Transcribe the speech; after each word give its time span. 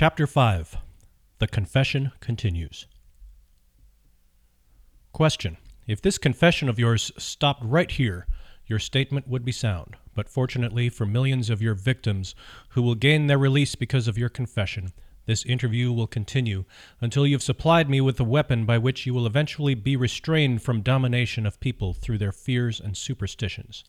Chapter 0.00 0.26
5 0.26 0.78
The 1.40 1.46
Confession 1.46 2.12
Continues. 2.20 2.86
Question 5.12 5.58
If 5.86 6.00
this 6.00 6.16
confession 6.16 6.70
of 6.70 6.78
yours 6.78 7.12
stopped 7.18 7.62
right 7.62 7.90
here, 7.90 8.26
your 8.64 8.78
statement 8.78 9.28
would 9.28 9.44
be 9.44 9.52
sound. 9.52 9.96
But 10.14 10.30
fortunately 10.30 10.88
for 10.88 11.04
millions 11.04 11.50
of 11.50 11.60
your 11.60 11.74
victims 11.74 12.34
who 12.70 12.80
will 12.80 12.94
gain 12.94 13.26
their 13.26 13.36
release 13.36 13.74
because 13.74 14.08
of 14.08 14.16
your 14.16 14.30
confession, 14.30 14.94
this 15.26 15.44
interview 15.44 15.92
will 15.92 16.06
continue 16.06 16.64
until 17.02 17.26
you 17.26 17.34
have 17.34 17.42
supplied 17.42 17.90
me 17.90 18.00
with 18.00 18.16
the 18.16 18.24
weapon 18.24 18.64
by 18.64 18.78
which 18.78 19.04
you 19.04 19.12
will 19.12 19.26
eventually 19.26 19.74
be 19.74 19.96
restrained 19.96 20.62
from 20.62 20.80
domination 20.80 21.44
of 21.44 21.60
people 21.60 21.92
through 21.92 22.16
their 22.16 22.32
fears 22.32 22.80
and 22.80 22.96
superstitions. 22.96 23.84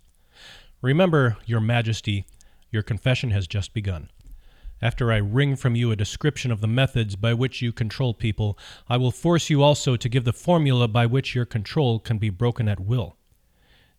Remember, 0.82 1.38
Your 1.46 1.62
Majesty, 1.62 2.26
your 2.70 2.84
confession 2.84 3.32
has 3.32 3.48
just 3.48 3.74
begun. 3.74 4.10
After 4.82 5.12
I 5.12 5.18
wring 5.18 5.56
from 5.56 5.76
you 5.76 5.92
a 5.92 5.96
description 5.96 6.52
of 6.52 6.60
the 6.60 6.68
methods 6.68 7.16
by 7.16 7.36
which 7.36 7.62
you 7.62 7.72
control 7.72 8.16
people, 8.16 8.58
I 8.90 8.98
will 8.98 9.12
force 9.12 9.50
you 9.50 9.62
also 9.62 9.96
to 9.96 10.10
give 10.10 10.24
the 10.24 10.34
formula 10.34 10.88
by 10.88 11.06
which 11.06 11.36
your 11.36 11.46
control 11.46 12.00
can 12.00 12.18
be 12.18 12.32
broken 12.32 12.68
at 12.68 12.80
will. 12.80 13.16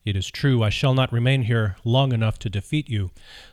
It 0.05 0.17
is 0.17 0.29
true 0.29 0.65
I 0.65 0.71
shall 0.71 0.95
not 0.95 1.13
remain 1.13 1.43
here 1.43 1.77
long 1.85 2.13
enough 2.13 2.37
to 2.41 2.51
defeat 2.51 2.91
you, 2.91 3.13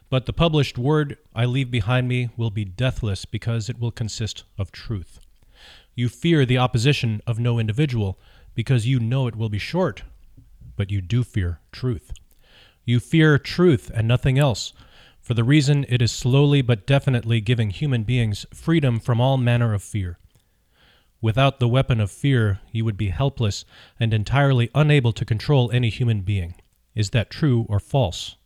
but 0.09 0.25
the 0.25 0.33
published 0.33 0.79
word 0.79 1.17
I 1.35 1.45
leave 1.45 1.69
behind 1.69 2.07
me 2.07 2.29
will 2.35 2.49
be 2.49 2.65
deathless 2.65 3.25
because 3.25 3.69
it 3.69 3.79
will 3.79 3.91
consist 3.91 4.43
of 4.57 4.71
truth. 4.71 5.19
You 5.93 6.09
fear 6.09 6.47
the 6.47 6.57
opposition 6.57 7.21
of 7.27 7.37
no 7.37 7.59
individual 7.59 8.17
because 8.55 8.87
you 8.87 8.99
know 8.99 9.27
it 9.27 9.35
will 9.35 9.49
be 9.49 9.59
short, 9.59 10.01
but 10.75 10.89
you 10.89 11.01
do 11.01 11.23
fear 11.23 11.59
truth. 11.71 12.11
You 12.85 12.99
fear 12.99 13.37
truth 13.37 13.91
and 13.93 14.07
nothing 14.07 14.39
else, 14.39 14.73
for 15.29 15.35
the 15.35 15.43
reason 15.43 15.85
it 15.87 16.01
is 16.01 16.11
slowly 16.11 16.59
but 16.59 16.87
definitely 16.87 17.39
giving 17.39 17.69
human 17.69 18.01
beings 18.01 18.47
freedom 18.51 18.99
from 18.99 19.21
all 19.21 19.37
manner 19.37 19.75
of 19.75 19.83
fear. 19.83 20.17
Without 21.21 21.59
the 21.59 21.67
weapon 21.67 22.01
of 22.01 22.09
fear, 22.09 22.61
you 22.71 22.83
would 22.83 22.97
be 22.97 23.09
helpless 23.09 23.63
and 23.99 24.11
entirely 24.11 24.71
unable 24.73 25.13
to 25.13 25.23
control 25.23 25.69
any 25.69 25.89
human 25.89 26.21
being. 26.21 26.55
Is 26.95 27.11
that 27.11 27.29
true 27.29 27.67
or 27.69 27.79
false? 27.79 28.37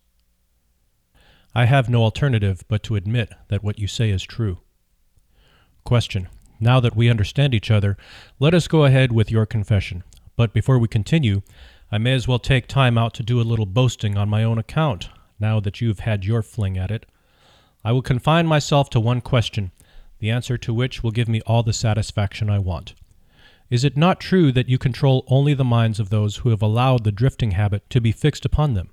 I 1.55 1.67
have 1.67 1.88
no 1.88 2.03
alternative 2.03 2.66
but 2.67 2.83
to 2.83 2.97
admit 2.97 3.31
that 3.47 3.63
what 3.63 3.80
you 3.80 3.88
say 3.88 4.09
is 4.09 4.23
true. 4.23 4.59
Question. 5.86 6.27
Now 6.59 6.81
that 6.81 6.97
we 6.97 7.09
understand 7.09 7.53
each 7.53 7.71
other, 7.71 7.95
let 8.39 8.53
us 8.53 8.67
go 8.67 8.83
ahead 8.83 9.13
with 9.13 9.31
your 9.31 9.45
confession. 9.45 10.03
But 10.36 10.52
before 10.52 10.80
we 10.80 10.89
continue, 10.89 11.43
I 11.89 11.97
may 11.97 12.11
as 12.11 12.27
well 12.27 12.39
take 12.39 12.67
time 12.67 12.97
out 12.97 13.13
to 13.13 13.23
do 13.23 13.39
a 13.39 13.49
little 13.49 13.65
boasting 13.65 14.17
on 14.17 14.27
my 14.27 14.43
own 14.43 14.58
account 14.58 15.08
now 15.39 15.59
that 15.59 15.81
you 15.81 15.88
have 15.88 16.00
had 16.00 16.26
your 16.26 16.42
fling 16.42 16.78
at 16.78 16.92
it. 16.92 17.06
I 17.84 17.92
will 17.92 18.02
confine 18.02 18.48
myself 18.48 18.89
to 18.92 19.00
one 19.00 19.22
question, 19.22 19.72
the 20.20 20.30
answer 20.30 20.58
to 20.58 20.73
which 20.73 21.03
will 21.03 21.12
give 21.12 21.28
me 21.28 21.42
all 21.42 21.64
the 21.64 21.73
satisfaction 21.73 22.50
I 22.50 22.59
want. 22.59 22.94
Is 23.70 23.84
it 23.84 23.98
not 23.98 24.20
true 24.20 24.52
that 24.52 24.70
you 24.70 24.78
control 24.78 25.26
only 25.28 25.54
the 25.54 25.64
minds 25.64 26.00
of 26.00 26.09
those 26.09 26.38
who 26.38 26.50
have 26.50 26.61
allowed 26.61 27.04
the 27.04 27.11
drifting 27.11 27.52
habit 27.52 27.89
to 27.89 28.00
be 28.00 28.11
fixed 28.11 28.45
upon 28.45 28.73
them? 28.73 28.89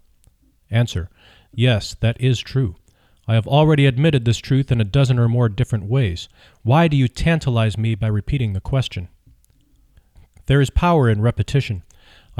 Answer. 0.70 1.10
Yes, 1.52 1.94
that 2.00 2.20
is 2.20 2.40
true. 2.40 2.76
I 3.28 3.34
have 3.34 3.46
already 3.46 3.86
admitted 3.86 4.24
this 4.24 4.38
truth 4.38 4.72
in 4.72 4.80
a 4.80 4.84
dozen 4.84 5.18
or 5.18 5.28
more 5.28 5.48
different 5.48 5.84
ways. 5.84 6.28
Why 6.62 6.88
do 6.88 6.96
you 6.96 7.08
tantalize 7.08 7.78
me 7.78 7.94
by 7.94 8.08
repeating 8.08 8.54
the 8.54 8.60
question? 8.60 9.08
There 10.46 10.60
is 10.60 10.70
power 10.70 11.08
in 11.08 11.20
repetition. 11.20 11.82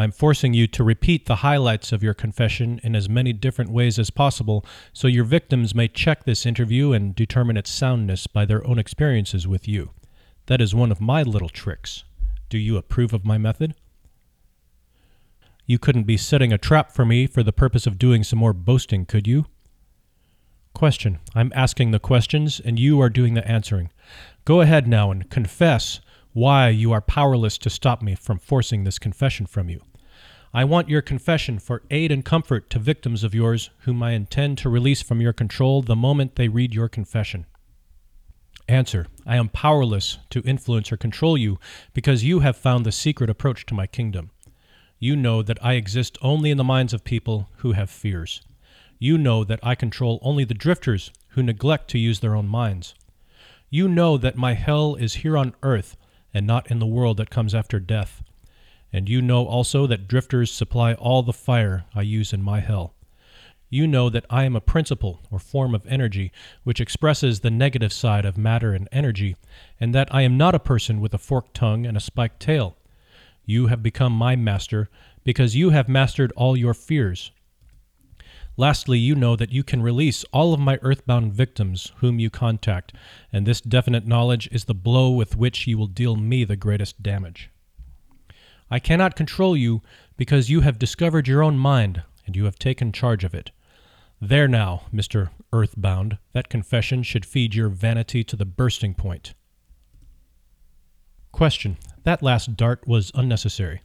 I'm 0.01 0.13
forcing 0.13 0.55
you 0.55 0.67
to 0.69 0.83
repeat 0.83 1.27
the 1.27 1.37
highlights 1.37 1.93
of 1.93 2.03
your 2.03 2.15
confession 2.15 2.81
in 2.83 2.97
as 2.97 3.07
many 3.07 3.35
different 3.35 3.71
ways 3.71 3.99
as 3.99 4.09
possible 4.09 4.65
so 4.95 5.07
your 5.07 5.25
victims 5.25 5.75
may 5.75 5.89
check 5.89 6.25
this 6.25 6.47
interview 6.47 6.93
and 6.93 7.15
determine 7.15 7.59
its 7.59 7.69
soundness 7.69 8.27
by 8.27 8.47
their 8.47 8.67
own 8.67 8.79
experiences 8.79 9.47
with 9.47 9.69
you. 9.69 9.91
That 10.47 10.63
is 10.63 10.75
one 10.75 10.91
of 10.91 11.03
my 11.03 11.23
little 11.23 11.51
tricks. 11.51 12.05
Do 12.49 12.57
you 12.57 12.79
approve 12.79 13.13
of 13.13 13.27
my 13.27 13.37
method? 13.37 13.75
You 15.67 15.79
couldn't 15.79 16.05
be 16.05 16.17
setting 16.17 16.51
a 16.51 16.57
trap 16.57 16.93
for 16.93 17.05
me 17.05 17.27
for 17.27 17.43
the 17.43 17.53
purpose 17.53 17.87
of 17.87 17.99
doing 17.99 18.25
some 18.25 18.39
more 18.39 18.55
boasting, 18.55 19.05
could 19.05 19.27
you? 19.27 19.45
Question. 20.73 21.19
I'm 21.35 21.53
asking 21.55 21.91
the 21.91 22.01
questions, 22.01 22.59
and 22.59 22.79
you 22.79 23.03
are 23.03 23.11
doing 23.11 23.35
the 23.35 23.47
answering. 23.47 23.91
Go 24.47 24.63
ahead 24.63 24.89
now 24.89 25.11
and 25.11 25.29
confess 25.29 26.01
why 26.33 26.71
you 26.71 26.91
are 26.91 27.03
powerless 27.03 27.59
to 27.59 27.69
stop 27.69 28.01
me 28.01 28.15
from 28.15 28.39
forcing 28.39 28.85
this 28.85 28.99
confession 28.99 29.45
from 29.45 29.69
you. 29.69 29.83
I 30.53 30.65
want 30.65 30.89
your 30.89 31.01
confession 31.01 31.61
for 31.61 31.83
aid 31.93 32.11
and 32.11 32.25
comfort 32.25 32.71
to 32.71 32.81
victims 32.81 33.23
of 33.23 33.35
yours 33.35 33.71
whom 33.81 34.03
I 34.03 34.13
intend 34.13 34.59
to 34.59 34.69
release 34.69 35.01
from 35.01 35.21
your 35.21 35.33
control 35.33 35.81
the 35.81 35.95
moment 35.95 36.35
they 36.35 36.49
read 36.49 36.75
your 36.75 36.89
confession. 36.89 37.47
Answer. 38.69 39.07
I 39.25 39.37
am 39.37 39.49
powerless 39.49 40.19
to 40.31 40.43
influence 40.43 40.91
or 40.91 40.97
control 40.97 41.39
you 41.39 41.61
because 41.95 42.25
you 42.25 42.41
have 42.41 42.57
found 42.57 42.85
the 42.85 42.91
secret 42.91 43.31
approach 43.31 43.65
to 43.67 43.75
my 43.75 43.87
kingdom. 43.87 44.33
You 44.99 45.15
know 45.15 45.41
that 45.43 45.65
I 45.65 45.75
exist 45.75 46.19
only 46.21 46.51
in 46.51 46.57
the 46.57 46.65
minds 46.65 46.93
of 46.93 47.05
people 47.05 47.49
who 47.59 47.73
have 47.73 47.89
fears. 47.89 48.43
You 48.99 49.19
know 49.19 49.45
that 49.45 49.61
I 49.63 49.77
control 49.77 50.19
only 50.21 50.43
the 50.43 50.55
drifters 50.55 51.13
who 51.29 51.45
neglect 51.45 51.89
to 51.91 51.99
use 51.99 52.21
their 52.21 52.35
own 52.35 52.49
minds. 52.49 52.95
You 53.71 53.89
know 53.89 54.17
that 54.19 54.37
my 54.37 54.55
hell 54.55 54.97
is 54.97 55.15
here 55.15 55.39
on 55.39 55.55
earth 55.63 55.97
and 56.35 56.45
not 56.45 56.71
in 56.73 56.81
the 56.81 56.87
world 56.87 57.19
that 57.19 57.31
comes 57.31 57.55
after 57.55 57.79
death. 57.79 58.25
And 58.93 59.09
you 59.09 59.23
know 59.23 59.47
also 59.47 59.87
that 59.87 60.09
drifters 60.09 60.53
supply 60.53 60.95
all 60.95 61.23
the 61.23 61.33
fire 61.33 61.85
I 61.95 62.03
use 62.03 62.33
in 62.33 62.43
my 62.43 62.61
hell. 62.61 62.95
You 63.73 63.87
know 63.87 64.11
that 64.11 64.27
I 64.29 64.43
am 64.43 64.57
a 64.57 64.61
principle 64.61 65.21
or 65.31 65.39
form 65.39 65.77
of 65.77 65.87
energy 65.87 66.33
which 66.65 66.81
expresses 66.81 67.41
the 67.41 67.53
negative 67.53 67.93
side 67.93 68.25
of 68.25 68.37
matter 68.37 68.73
and 68.73 68.89
energy, 68.91 69.37
and 69.79 69.95
that 69.95 70.13
I 70.13 70.23
am 70.23 70.37
not 70.37 70.57
a 70.57 70.59
person 70.59 71.01
with 71.01 71.15
a 71.15 71.19
forked 71.19 71.55
tongue 71.55 71.87
and 71.87 71.97
a 71.97 72.01
spiked 72.01 72.41
tail. 72.41 72.77
You 73.47 73.69
have 73.69 73.81
become 73.81 74.13
my 74.13 74.35
master 74.35 74.91
because 75.23 75.55
you 75.55 75.71
have 75.71 75.89
mastered 75.89 76.33
all 76.35 76.57
your 76.57 76.75
fears. 76.75 77.31
Lastly, 78.57 78.99
you 78.99 79.15
know 79.15 79.37
that 79.37 79.53
you 79.53 79.63
can 79.63 79.83
release 79.83 80.25
all 80.33 80.53
of 80.53 80.59
my 80.59 80.79
earthbound 80.83 81.33
victims 81.33 81.93
whom 81.99 82.19
you 82.19 82.29
contact, 82.29 82.93
and 83.33 83.47
this 83.47 83.61
definite 83.61 84.07
knowledge 84.07 84.49
is 84.51 84.65
the 84.65 84.75
blow 84.75 85.11
with 85.11 85.37
which 85.37 85.69
you 85.69 85.79
will 85.79 85.87
deal 85.87 86.17
me 86.17 86.43
the 86.43 86.57
greatest 86.57 87.03
damage. 87.03 87.51
I 88.71 88.79
cannot 88.79 89.17
control 89.17 89.57
you 89.57 89.83
because 90.17 90.51
you 90.51 90.61
have 90.61 90.79
discovered 90.79 91.27
your 91.27 91.43
own 91.43 91.59
mind 91.59 92.03
and 92.27 92.37
you 92.37 92.45
have 92.45 92.59
taken 92.59 92.93
charge 92.93 93.25
of 93.25 93.35
it. 93.35 93.51
There 94.21 94.47
now, 94.47 94.83
Mr. 94.95 95.31
Earthbound, 95.53 96.19
that 96.33 96.49
confession 96.49 97.03
should 97.03 97.27
feed 97.27 97.55
your 97.55 97.69
vanity 97.69 98.23
to 98.25 98.37
the 98.37 98.45
bursting 98.45 98.95
point. 98.95 99.35
Question. 101.33 101.79
That 102.05 102.23
last 102.23 102.57
dart 102.57 102.87
was 102.87 103.11
unnecessary. 103.15 103.81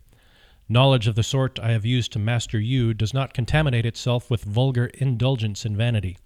Knowledge 0.68 1.08
of 1.08 1.16
the 1.16 1.24
sort 1.24 1.60
I 1.60 1.72
have 1.72 1.86
used 1.86 2.12
to 2.14 2.20
master 2.20 2.60
you 2.60 2.94
does 2.94 3.14
not 3.14 3.34
contaminate 3.34 3.86
itself 3.86 4.30
with 4.30 4.44
vulgar 4.44 4.88
indulgence 4.88 5.64
and 5.64 5.78
vanity. 5.78 6.18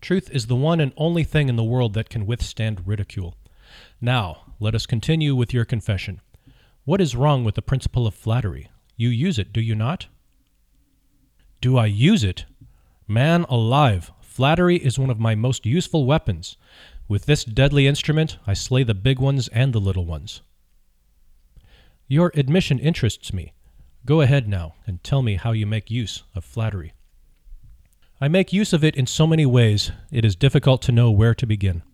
Truth 0.00 0.30
is 0.32 0.46
the 0.46 0.56
one 0.56 0.80
and 0.80 0.92
only 0.96 1.24
thing 1.24 1.48
in 1.48 1.56
the 1.56 1.64
world 1.64 1.94
that 1.94 2.08
can 2.08 2.26
withstand 2.26 2.86
ridicule. 2.86 3.36
Now, 4.00 4.54
let 4.58 4.74
us 4.74 4.86
continue 4.86 5.34
with 5.34 5.54
your 5.54 5.64
confession. 5.64 6.20
What 6.90 7.00
is 7.00 7.14
wrong 7.14 7.44
with 7.44 7.54
the 7.54 7.62
principle 7.62 8.04
of 8.08 8.16
flattery? 8.16 8.68
You 8.96 9.10
use 9.10 9.38
it, 9.38 9.52
do 9.52 9.60
you 9.60 9.76
not? 9.76 10.08
Do 11.60 11.78
I 11.78 11.86
use 11.86 12.24
it? 12.24 12.46
Man 13.06 13.46
alive, 13.48 14.10
flattery 14.20 14.76
is 14.76 14.98
one 14.98 15.08
of 15.08 15.20
my 15.20 15.36
most 15.36 15.64
useful 15.64 16.04
weapons. 16.04 16.56
With 17.06 17.26
this 17.26 17.44
deadly 17.44 17.86
instrument, 17.86 18.38
I 18.44 18.54
slay 18.54 18.82
the 18.82 18.92
big 18.92 19.20
ones 19.20 19.46
and 19.52 19.72
the 19.72 19.78
little 19.78 20.04
ones. 20.04 20.42
Your 22.08 22.32
admission 22.34 22.80
interests 22.80 23.32
me. 23.32 23.52
Go 24.04 24.20
ahead 24.20 24.48
now 24.48 24.74
and 24.84 25.00
tell 25.04 25.22
me 25.22 25.36
how 25.36 25.52
you 25.52 25.66
make 25.66 25.92
use 25.92 26.24
of 26.34 26.44
flattery. 26.44 26.92
I 28.20 28.26
make 28.26 28.52
use 28.52 28.72
of 28.72 28.82
it 28.82 28.96
in 28.96 29.06
so 29.06 29.28
many 29.28 29.46
ways, 29.46 29.92
it 30.10 30.24
is 30.24 30.34
difficult 30.34 30.82
to 30.82 30.90
know 30.90 31.12
where 31.12 31.36
to 31.36 31.46
begin. 31.46 31.84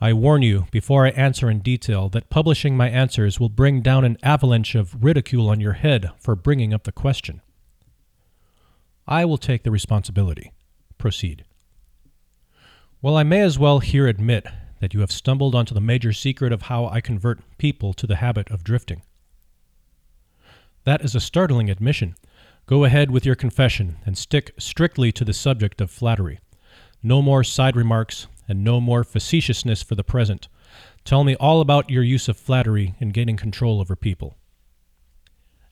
I 0.00 0.12
warn 0.12 0.42
you, 0.42 0.66
before 0.70 1.06
I 1.06 1.10
answer 1.10 1.50
in 1.50 1.60
detail, 1.60 2.10
that 2.10 2.28
publishing 2.28 2.76
my 2.76 2.90
answers 2.90 3.40
will 3.40 3.48
bring 3.48 3.80
down 3.80 4.04
an 4.04 4.18
avalanche 4.22 4.74
of 4.74 5.02
ridicule 5.02 5.48
on 5.48 5.58
your 5.58 5.72
head 5.72 6.10
for 6.18 6.36
bringing 6.36 6.74
up 6.74 6.84
the 6.84 6.92
question. 6.92 7.40
I 9.06 9.24
will 9.24 9.38
take 9.38 9.62
the 9.62 9.70
responsibility. 9.70 10.52
Proceed. 10.98 11.44
Well, 13.00 13.16
I 13.16 13.22
may 13.22 13.40
as 13.40 13.58
well 13.58 13.78
here 13.78 14.06
admit 14.06 14.46
that 14.80 14.92
you 14.92 15.00
have 15.00 15.12
stumbled 15.12 15.54
onto 15.54 15.74
the 15.74 15.80
major 15.80 16.12
secret 16.12 16.52
of 16.52 16.62
how 16.62 16.86
I 16.86 17.00
convert 17.00 17.40
people 17.56 17.94
to 17.94 18.06
the 18.06 18.16
habit 18.16 18.50
of 18.50 18.64
drifting. 18.64 19.02
That 20.84 21.02
is 21.02 21.14
a 21.14 21.20
startling 21.20 21.70
admission. 21.70 22.16
Go 22.66 22.84
ahead 22.84 23.10
with 23.10 23.24
your 23.24 23.34
confession 23.34 23.96
and 24.04 24.18
stick 24.18 24.52
strictly 24.58 25.10
to 25.12 25.24
the 25.24 25.32
subject 25.32 25.80
of 25.80 25.90
flattery. 25.90 26.38
No 27.02 27.22
more 27.22 27.44
side 27.44 27.76
remarks 27.76 28.26
and 28.48 28.62
no 28.62 28.80
more 28.80 29.04
facetiousness 29.04 29.82
for 29.82 29.94
the 29.94 30.04
present. 30.04 30.48
Tell 31.04 31.24
me 31.24 31.36
all 31.36 31.60
about 31.60 31.90
your 31.90 32.02
use 32.02 32.28
of 32.28 32.36
flattery 32.36 32.94
in 32.98 33.10
gaining 33.10 33.36
control 33.36 33.80
over 33.80 33.96
people. 33.96 34.36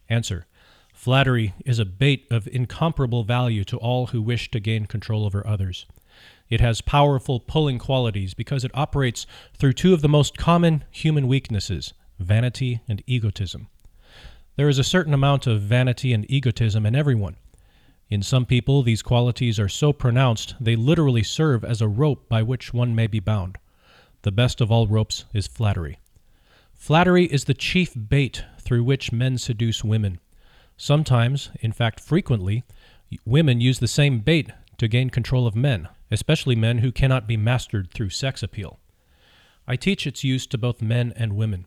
Answer. 0.08 0.46
Flattery 0.92 1.54
is 1.66 1.78
a 1.78 1.84
bait 1.84 2.26
of 2.30 2.48
incomparable 2.48 3.24
value 3.24 3.64
to 3.64 3.76
all 3.78 4.06
who 4.08 4.22
wish 4.22 4.50
to 4.52 4.60
gain 4.60 4.86
control 4.86 5.24
over 5.26 5.46
others. 5.46 5.86
It 6.48 6.60
has 6.60 6.80
powerful 6.80 7.40
pulling 7.40 7.78
qualities 7.78 8.32
because 8.32 8.64
it 8.64 8.70
operates 8.74 9.26
through 9.56 9.72
two 9.72 9.92
of 9.92 10.02
the 10.02 10.08
most 10.08 10.36
common 10.36 10.84
human 10.90 11.26
weaknesses 11.26 11.94
vanity 12.20 12.80
and 12.86 13.02
egotism. 13.06 13.66
There 14.56 14.68
is 14.68 14.78
a 14.78 14.84
certain 14.84 15.12
amount 15.12 15.48
of 15.48 15.62
vanity 15.62 16.12
and 16.12 16.30
egotism 16.30 16.86
in 16.86 16.94
everyone. 16.94 17.36
In 18.10 18.22
some 18.22 18.46
people, 18.46 18.82
these 18.82 19.02
qualities 19.02 19.58
are 19.58 19.68
so 19.68 19.92
pronounced 19.92 20.54
they 20.60 20.76
literally 20.76 21.22
serve 21.22 21.64
as 21.64 21.80
a 21.80 21.88
rope 21.88 22.28
by 22.28 22.42
which 22.42 22.74
one 22.74 22.94
may 22.94 23.06
be 23.06 23.20
bound. 23.20 23.58
The 24.22 24.32
best 24.32 24.60
of 24.60 24.70
all 24.70 24.86
ropes 24.86 25.24
is 25.32 25.46
flattery. 25.46 25.98
Flattery 26.72 27.24
is 27.26 27.44
the 27.44 27.54
chief 27.54 27.94
bait 27.94 28.44
through 28.60 28.84
which 28.84 29.12
men 29.12 29.38
seduce 29.38 29.82
women. 29.82 30.20
Sometimes, 30.76 31.50
in 31.60 31.72
fact 31.72 32.00
frequently, 32.00 32.64
women 33.24 33.60
use 33.60 33.78
the 33.78 33.88
same 33.88 34.20
bait 34.20 34.50
to 34.78 34.88
gain 34.88 35.08
control 35.08 35.46
of 35.46 35.54
men, 35.54 35.88
especially 36.10 36.56
men 36.56 36.78
who 36.78 36.92
cannot 36.92 37.26
be 37.26 37.36
mastered 37.36 37.90
through 37.90 38.10
sex 38.10 38.42
appeal. 38.42 38.80
I 39.66 39.76
teach 39.76 40.06
its 40.06 40.24
use 40.24 40.46
to 40.48 40.58
both 40.58 40.82
men 40.82 41.12
and 41.16 41.36
women. 41.36 41.66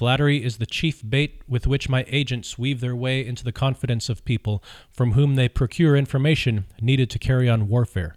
Flattery 0.00 0.42
is 0.42 0.56
the 0.56 0.64
chief 0.64 1.02
bait 1.06 1.42
with 1.46 1.66
which 1.66 1.90
my 1.90 2.06
agents 2.08 2.58
weave 2.58 2.80
their 2.80 2.96
way 2.96 3.22
into 3.22 3.44
the 3.44 3.52
confidence 3.52 4.08
of 4.08 4.24
people 4.24 4.64
from 4.90 5.12
whom 5.12 5.34
they 5.34 5.46
procure 5.46 5.94
information 5.94 6.64
needed 6.80 7.10
to 7.10 7.18
carry 7.18 7.50
on 7.50 7.68
warfare. 7.68 8.16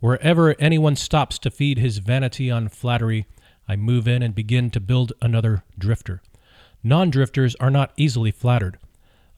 Wherever 0.00 0.58
anyone 0.58 0.96
stops 0.96 1.38
to 1.40 1.50
feed 1.50 1.76
his 1.76 1.98
vanity 1.98 2.50
on 2.50 2.70
flattery, 2.70 3.26
I 3.68 3.76
move 3.76 4.08
in 4.08 4.22
and 4.22 4.34
begin 4.34 4.70
to 4.70 4.80
build 4.80 5.12
another 5.20 5.62
drifter. 5.78 6.22
Non 6.82 7.10
drifters 7.10 7.54
are 7.56 7.70
not 7.70 7.92
easily 7.98 8.30
flattered. 8.30 8.78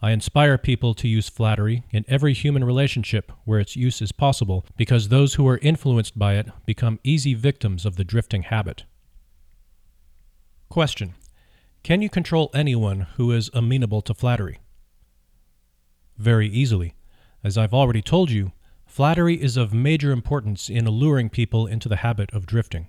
I 0.00 0.12
inspire 0.12 0.58
people 0.58 0.94
to 0.94 1.08
use 1.08 1.28
flattery 1.28 1.82
in 1.90 2.04
every 2.06 2.32
human 2.32 2.62
relationship 2.62 3.32
where 3.44 3.58
its 3.58 3.74
use 3.74 4.00
is 4.00 4.12
possible 4.12 4.64
because 4.76 5.08
those 5.08 5.34
who 5.34 5.48
are 5.48 5.58
influenced 5.58 6.16
by 6.16 6.34
it 6.34 6.46
become 6.64 7.00
easy 7.02 7.34
victims 7.34 7.84
of 7.84 7.96
the 7.96 8.04
drifting 8.04 8.42
habit. 8.42 8.84
Question 10.68 11.14
Can 11.86 12.02
you 12.02 12.08
control 12.08 12.50
anyone 12.52 13.02
who 13.14 13.30
is 13.30 13.48
amenable 13.54 14.02
to 14.02 14.12
flattery? 14.12 14.58
Very 16.18 16.48
easily. 16.48 16.96
As 17.44 17.56
I've 17.56 17.72
already 17.72 18.02
told 18.02 18.28
you, 18.28 18.50
flattery 18.86 19.40
is 19.40 19.56
of 19.56 19.72
major 19.72 20.10
importance 20.10 20.68
in 20.68 20.88
alluring 20.88 21.30
people 21.30 21.64
into 21.64 21.88
the 21.88 21.98
habit 22.02 22.28
of 22.34 22.44
drifting. 22.44 22.88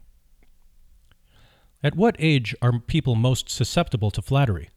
At 1.83 1.95
what 1.95 2.15
age 2.17 2.55
are 2.59 2.79
people 2.79 3.13
most 3.13 3.51
susceptible 3.51 4.09
to 4.09 4.21
flattery? 4.23 4.71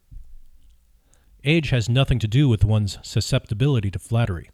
Age 1.42 1.70
has 1.70 1.88
nothing 1.88 2.18
to 2.18 2.28
do 2.28 2.46
with 2.46 2.62
one's 2.62 2.98
susceptibility 3.00 3.90
to 3.90 3.98
flattery. 3.98 4.50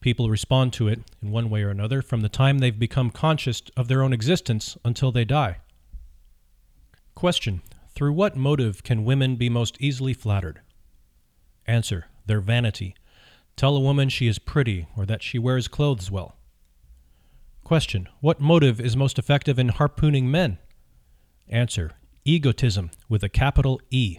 People 0.00 0.30
respond 0.30 0.72
to 0.72 0.88
it 0.88 1.00
in 1.20 1.30
one 1.30 1.50
way 1.50 1.62
or 1.62 1.68
another 1.68 2.00
from 2.00 2.22
the 2.22 2.30
time 2.30 2.56
they've 2.56 2.78
become 2.78 3.10
conscious 3.10 3.60
of 3.76 3.88
their 3.88 4.02
own 4.02 4.14
existence 4.14 4.78
until 4.82 5.12
they 5.12 5.26
die. 5.26 5.58
Question 7.14 7.60
Through 7.94 8.14
what 8.14 8.36
motive 8.36 8.82
can 8.82 9.04
women 9.04 9.36
be 9.36 9.48
most 9.48 9.76
easily 9.80 10.14
flattered? 10.14 10.60
Answer 11.66 12.06
Their 12.26 12.40
vanity. 12.40 12.96
Tell 13.56 13.76
a 13.76 13.80
woman 13.80 14.08
she 14.08 14.26
is 14.26 14.40
pretty 14.40 14.88
or 14.96 15.06
that 15.06 15.22
she 15.22 15.38
wears 15.38 15.68
clothes 15.68 16.10
well. 16.10 16.36
Question 17.62 18.08
What 18.20 18.40
motive 18.40 18.80
is 18.80 18.96
most 18.96 19.18
effective 19.18 19.60
in 19.60 19.68
harpooning 19.68 20.28
men? 20.28 20.58
Answer 21.48 21.92
Egotism 22.24 22.90
with 23.08 23.22
a 23.22 23.28
capital 23.28 23.80
E. 23.90 24.18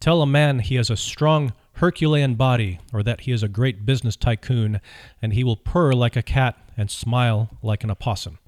Tell 0.00 0.20
a 0.20 0.26
man 0.26 0.58
he 0.58 0.74
has 0.74 0.90
a 0.90 0.96
strong 0.96 1.52
Herculean 1.74 2.34
body 2.34 2.80
or 2.92 3.04
that 3.04 3.22
he 3.22 3.32
is 3.32 3.44
a 3.44 3.48
great 3.48 3.86
business 3.86 4.16
tycoon, 4.16 4.80
and 5.22 5.32
he 5.34 5.44
will 5.44 5.56
purr 5.56 5.92
like 5.92 6.16
a 6.16 6.22
cat 6.22 6.56
and 6.76 6.90
smile 6.90 7.50
like 7.62 7.84
an 7.84 7.90
opossum. 7.90 8.38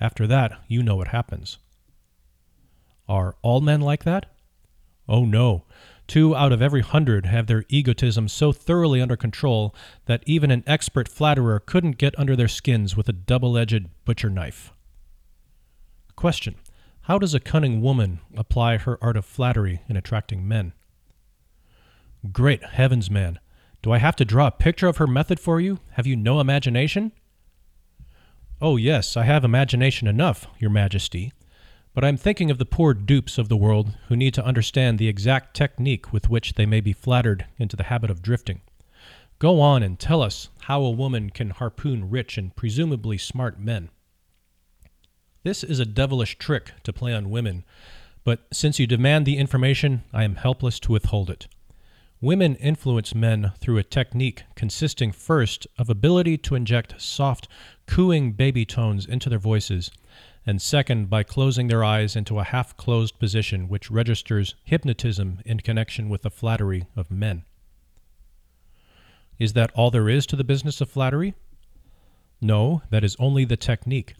After 0.00 0.26
that, 0.26 0.58
you 0.68 0.82
know 0.82 0.96
what 0.96 1.08
happens. 1.08 1.58
Are 3.10 3.34
all 3.42 3.60
men 3.60 3.80
like 3.80 4.04
that? 4.04 4.26
Oh 5.08 5.24
no. 5.24 5.64
Two 6.06 6.36
out 6.36 6.52
of 6.52 6.62
every 6.62 6.80
hundred 6.80 7.26
have 7.26 7.48
their 7.48 7.64
egotism 7.68 8.28
so 8.28 8.52
thoroughly 8.52 9.02
under 9.02 9.16
control 9.16 9.74
that 10.06 10.22
even 10.26 10.52
an 10.52 10.62
expert 10.64 11.08
flatterer 11.08 11.58
couldn't 11.58 11.98
get 11.98 12.16
under 12.16 12.36
their 12.36 12.46
skins 12.46 12.96
with 12.96 13.08
a 13.08 13.12
double 13.12 13.58
edged 13.58 13.88
butcher 14.04 14.30
knife. 14.30 14.72
Question 16.14 16.54
How 17.02 17.18
does 17.18 17.34
a 17.34 17.40
cunning 17.40 17.80
woman 17.80 18.20
apply 18.36 18.76
her 18.76 18.96
art 19.02 19.16
of 19.16 19.24
flattery 19.24 19.82
in 19.88 19.96
attracting 19.96 20.46
men? 20.46 20.72
Great 22.30 22.62
heavens, 22.62 23.10
man. 23.10 23.40
Do 23.82 23.90
I 23.90 23.98
have 23.98 24.14
to 24.16 24.24
draw 24.24 24.46
a 24.46 24.52
picture 24.52 24.86
of 24.86 24.98
her 24.98 25.08
method 25.08 25.40
for 25.40 25.60
you? 25.60 25.80
Have 25.94 26.06
you 26.06 26.14
no 26.14 26.38
imagination? 26.38 27.10
Oh, 28.62 28.76
yes, 28.76 29.16
I 29.16 29.24
have 29.24 29.44
imagination 29.44 30.06
enough, 30.06 30.46
Your 30.60 30.70
Majesty. 30.70 31.32
But 31.92 32.04
I'm 32.04 32.16
thinking 32.16 32.50
of 32.50 32.58
the 32.58 32.64
poor 32.64 32.94
dupes 32.94 33.36
of 33.36 33.48
the 33.48 33.56
world 33.56 33.92
who 34.08 34.16
need 34.16 34.34
to 34.34 34.44
understand 34.44 34.98
the 34.98 35.08
exact 35.08 35.54
technique 35.56 36.12
with 36.12 36.30
which 36.30 36.54
they 36.54 36.66
may 36.66 36.80
be 36.80 36.92
flattered 36.92 37.46
into 37.58 37.76
the 37.76 37.84
habit 37.84 38.10
of 38.10 38.22
drifting. 38.22 38.60
Go 39.40 39.60
on 39.60 39.82
and 39.82 39.98
tell 39.98 40.22
us 40.22 40.50
how 40.62 40.82
a 40.82 40.90
woman 40.90 41.30
can 41.30 41.50
harpoon 41.50 42.08
rich 42.08 42.38
and 42.38 42.54
presumably 42.54 43.18
smart 43.18 43.58
men. 43.58 43.88
This 45.42 45.64
is 45.64 45.80
a 45.80 45.86
devilish 45.86 46.38
trick 46.38 46.72
to 46.84 46.92
play 46.92 47.14
on 47.14 47.30
women, 47.30 47.64
but 48.22 48.46
since 48.52 48.78
you 48.78 48.86
demand 48.86 49.26
the 49.26 49.38
information, 49.38 50.04
I 50.12 50.24
am 50.24 50.36
helpless 50.36 50.78
to 50.80 50.92
withhold 50.92 51.30
it. 51.30 51.48
Women 52.20 52.56
influence 52.56 53.14
men 53.14 53.52
through 53.58 53.78
a 53.78 53.82
technique 53.82 54.44
consisting 54.54 55.10
first 55.10 55.66
of 55.78 55.88
ability 55.88 56.36
to 56.38 56.54
inject 56.54 57.00
soft, 57.00 57.48
cooing 57.86 58.32
baby 58.32 58.66
tones 58.66 59.06
into 59.06 59.30
their 59.30 59.38
voices, 59.38 59.90
and 60.46 60.60
second 60.60 61.10
by 61.10 61.22
closing 61.22 61.68
their 61.68 61.84
eyes 61.84 62.16
into 62.16 62.38
a 62.38 62.44
half 62.44 62.76
closed 62.76 63.18
position 63.18 63.68
which 63.68 63.90
registers 63.90 64.54
hypnotism 64.64 65.40
in 65.44 65.60
connection 65.60 66.08
with 66.08 66.22
the 66.22 66.30
flattery 66.30 66.86
of 66.96 67.10
men. 67.10 67.44
Is 69.38 69.52
that 69.54 69.70
all 69.74 69.90
there 69.90 70.08
is 70.08 70.26
to 70.26 70.36
the 70.36 70.44
business 70.44 70.80
of 70.80 70.90
flattery? 70.90 71.34
No, 72.40 72.82
that 72.90 73.04
is 73.04 73.16
only 73.18 73.44
the 73.44 73.56
technique. 73.56 74.14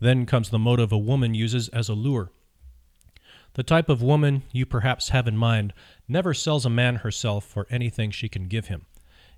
Then 0.00 0.26
comes 0.26 0.50
the 0.50 0.58
motive 0.58 0.92
a 0.92 0.98
woman 0.98 1.34
uses 1.34 1.68
as 1.68 1.88
a 1.88 1.94
lure. 1.94 2.30
The 3.54 3.62
type 3.64 3.88
of 3.88 4.02
woman 4.02 4.44
you 4.52 4.66
perhaps 4.66 5.08
have 5.08 5.26
in 5.26 5.36
mind 5.36 5.72
never 6.06 6.34
sells 6.34 6.64
a 6.64 6.70
man 6.70 6.96
herself 6.96 7.44
for 7.44 7.66
anything 7.70 8.10
she 8.10 8.28
can 8.28 8.46
give 8.46 8.66
him. 8.66 8.86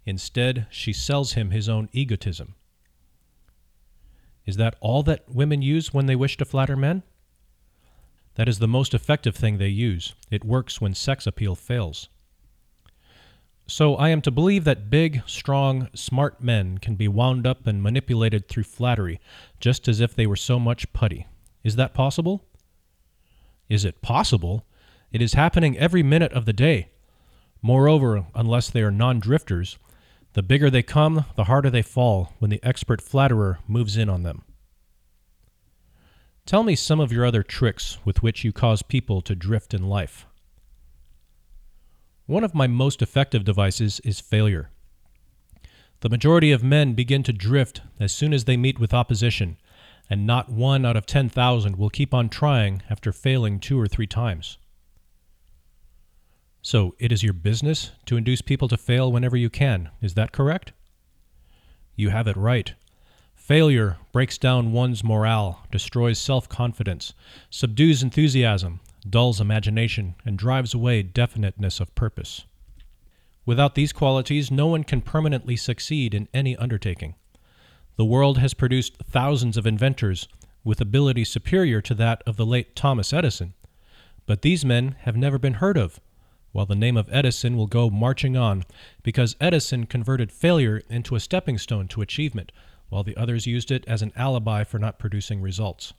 Instead, 0.04 0.66
she 0.70 0.92
sells 0.92 1.32
him 1.32 1.50
his 1.50 1.68
own 1.68 1.88
egotism. 1.92 2.54
Is 4.50 4.56
that 4.56 4.74
all 4.80 5.04
that 5.04 5.32
women 5.32 5.62
use 5.62 5.94
when 5.94 6.06
they 6.06 6.16
wish 6.16 6.36
to 6.38 6.44
flatter 6.44 6.74
men? 6.74 7.04
That 8.34 8.48
is 8.48 8.58
the 8.58 8.66
most 8.66 8.94
effective 8.94 9.36
thing 9.36 9.58
they 9.58 9.68
use. 9.68 10.16
It 10.28 10.44
works 10.44 10.80
when 10.80 10.92
sex 10.92 11.24
appeal 11.24 11.54
fails. 11.54 12.08
So 13.68 13.94
I 13.94 14.08
am 14.08 14.20
to 14.22 14.32
believe 14.32 14.64
that 14.64 14.90
big, 14.90 15.22
strong, 15.24 15.88
smart 15.94 16.42
men 16.42 16.78
can 16.78 16.96
be 16.96 17.06
wound 17.06 17.46
up 17.46 17.64
and 17.64 17.80
manipulated 17.80 18.48
through 18.48 18.64
flattery, 18.64 19.20
just 19.60 19.86
as 19.86 20.00
if 20.00 20.16
they 20.16 20.26
were 20.26 20.34
so 20.34 20.58
much 20.58 20.92
putty. 20.92 21.28
Is 21.62 21.76
that 21.76 21.94
possible? 21.94 22.44
Is 23.68 23.84
it 23.84 24.02
possible? 24.02 24.66
It 25.12 25.22
is 25.22 25.34
happening 25.34 25.78
every 25.78 26.02
minute 26.02 26.32
of 26.32 26.44
the 26.44 26.52
day. 26.52 26.88
Moreover, 27.62 28.26
unless 28.34 28.68
they 28.68 28.82
are 28.82 28.90
non 28.90 29.20
drifters, 29.20 29.78
the 30.32 30.42
bigger 30.42 30.70
they 30.70 30.82
come, 30.82 31.24
the 31.36 31.44
harder 31.44 31.70
they 31.70 31.82
fall 31.82 32.34
when 32.38 32.50
the 32.50 32.62
expert 32.62 33.02
flatterer 33.02 33.58
moves 33.66 33.96
in 33.96 34.08
on 34.08 34.22
them. 34.22 34.42
Tell 36.46 36.62
me 36.62 36.74
some 36.74 37.00
of 37.00 37.12
your 37.12 37.24
other 37.24 37.42
tricks 37.42 37.98
with 38.04 38.22
which 38.22 38.44
you 38.44 38.52
cause 38.52 38.82
people 38.82 39.20
to 39.22 39.34
drift 39.34 39.74
in 39.74 39.88
life. 39.88 40.26
One 42.26 42.44
of 42.44 42.54
my 42.54 42.66
most 42.66 43.02
effective 43.02 43.44
devices 43.44 44.00
is 44.04 44.20
failure. 44.20 44.70
The 46.00 46.08
majority 46.08 46.52
of 46.52 46.62
men 46.62 46.94
begin 46.94 47.22
to 47.24 47.32
drift 47.32 47.82
as 47.98 48.12
soon 48.12 48.32
as 48.32 48.44
they 48.44 48.56
meet 48.56 48.78
with 48.78 48.94
opposition, 48.94 49.58
and 50.08 50.26
not 50.26 50.48
one 50.48 50.86
out 50.86 50.96
of 50.96 51.06
10,000 51.06 51.76
will 51.76 51.90
keep 51.90 52.14
on 52.14 52.28
trying 52.28 52.82
after 52.88 53.12
failing 53.12 53.58
two 53.58 53.78
or 53.78 53.88
three 53.88 54.06
times. 54.06 54.58
So, 56.62 56.94
it 56.98 57.10
is 57.10 57.22
your 57.22 57.32
business 57.32 57.92
to 58.06 58.16
induce 58.16 58.42
people 58.42 58.68
to 58.68 58.76
fail 58.76 59.10
whenever 59.10 59.36
you 59.36 59.48
can. 59.48 59.90
Is 60.02 60.14
that 60.14 60.32
correct? 60.32 60.72
You 61.96 62.10
have 62.10 62.26
it 62.26 62.36
right. 62.36 62.74
Failure 63.34 63.96
breaks 64.12 64.36
down 64.36 64.72
one's 64.72 65.02
morale, 65.02 65.66
destroys 65.72 66.18
self 66.18 66.48
confidence, 66.48 67.14
subdues 67.48 68.02
enthusiasm, 68.02 68.80
dulls 69.08 69.40
imagination, 69.40 70.14
and 70.24 70.38
drives 70.38 70.74
away 70.74 71.02
definiteness 71.02 71.80
of 71.80 71.94
purpose. 71.94 72.44
Without 73.46 73.74
these 73.74 73.92
qualities, 73.92 74.50
no 74.50 74.66
one 74.66 74.84
can 74.84 75.00
permanently 75.00 75.56
succeed 75.56 76.14
in 76.14 76.28
any 76.34 76.56
undertaking. 76.56 77.14
The 77.96 78.04
world 78.04 78.38
has 78.38 78.54
produced 78.54 78.98
thousands 78.98 79.56
of 79.56 79.66
inventors 79.66 80.28
with 80.62 80.80
ability 80.80 81.24
superior 81.24 81.80
to 81.80 81.94
that 81.94 82.22
of 82.26 82.36
the 82.36 82.46
late 82.46 82.76
Thomas 82.76 83.12
Edison, 83.12 83.54
but 84.26 84.42
these 84.42 84.64
men 84.64 84.96
have 85.00 85.16
never 85.16 85.38
been 85.38 85.54
heard 85.54 85.78
of, 85.78 86.00
while 86.52 86.66
the 86.66 86.74
name 86.74 86.96
of 86.96 87.08
Edison 87.12 87.56
will 87.56 87.66
go 87.66 87.90
marching 87.90 88.36
on 88.36 88.64
because 89.02 89.36
Edison 89.40 89.86
converted 89.86 90.32
failure 90.32 90.82
into 90.88 91.14
a 91.14 91.20
stepping 91.20 91.58
stone 91.58 91.88
to 91.88 92.02
achievement, 92.02 92.52
while 92.88 93.04
the 93.04 93.16
others 93.16 93.46
used 93.46 93.70
it 93.70 93.84
as 93.86 94.02
an 94.02 94.12
alibi 94.16 94.64
for 94.64 94.78
not 94.78 94.98
producing 94.98 95.40
results. 95.40 95.92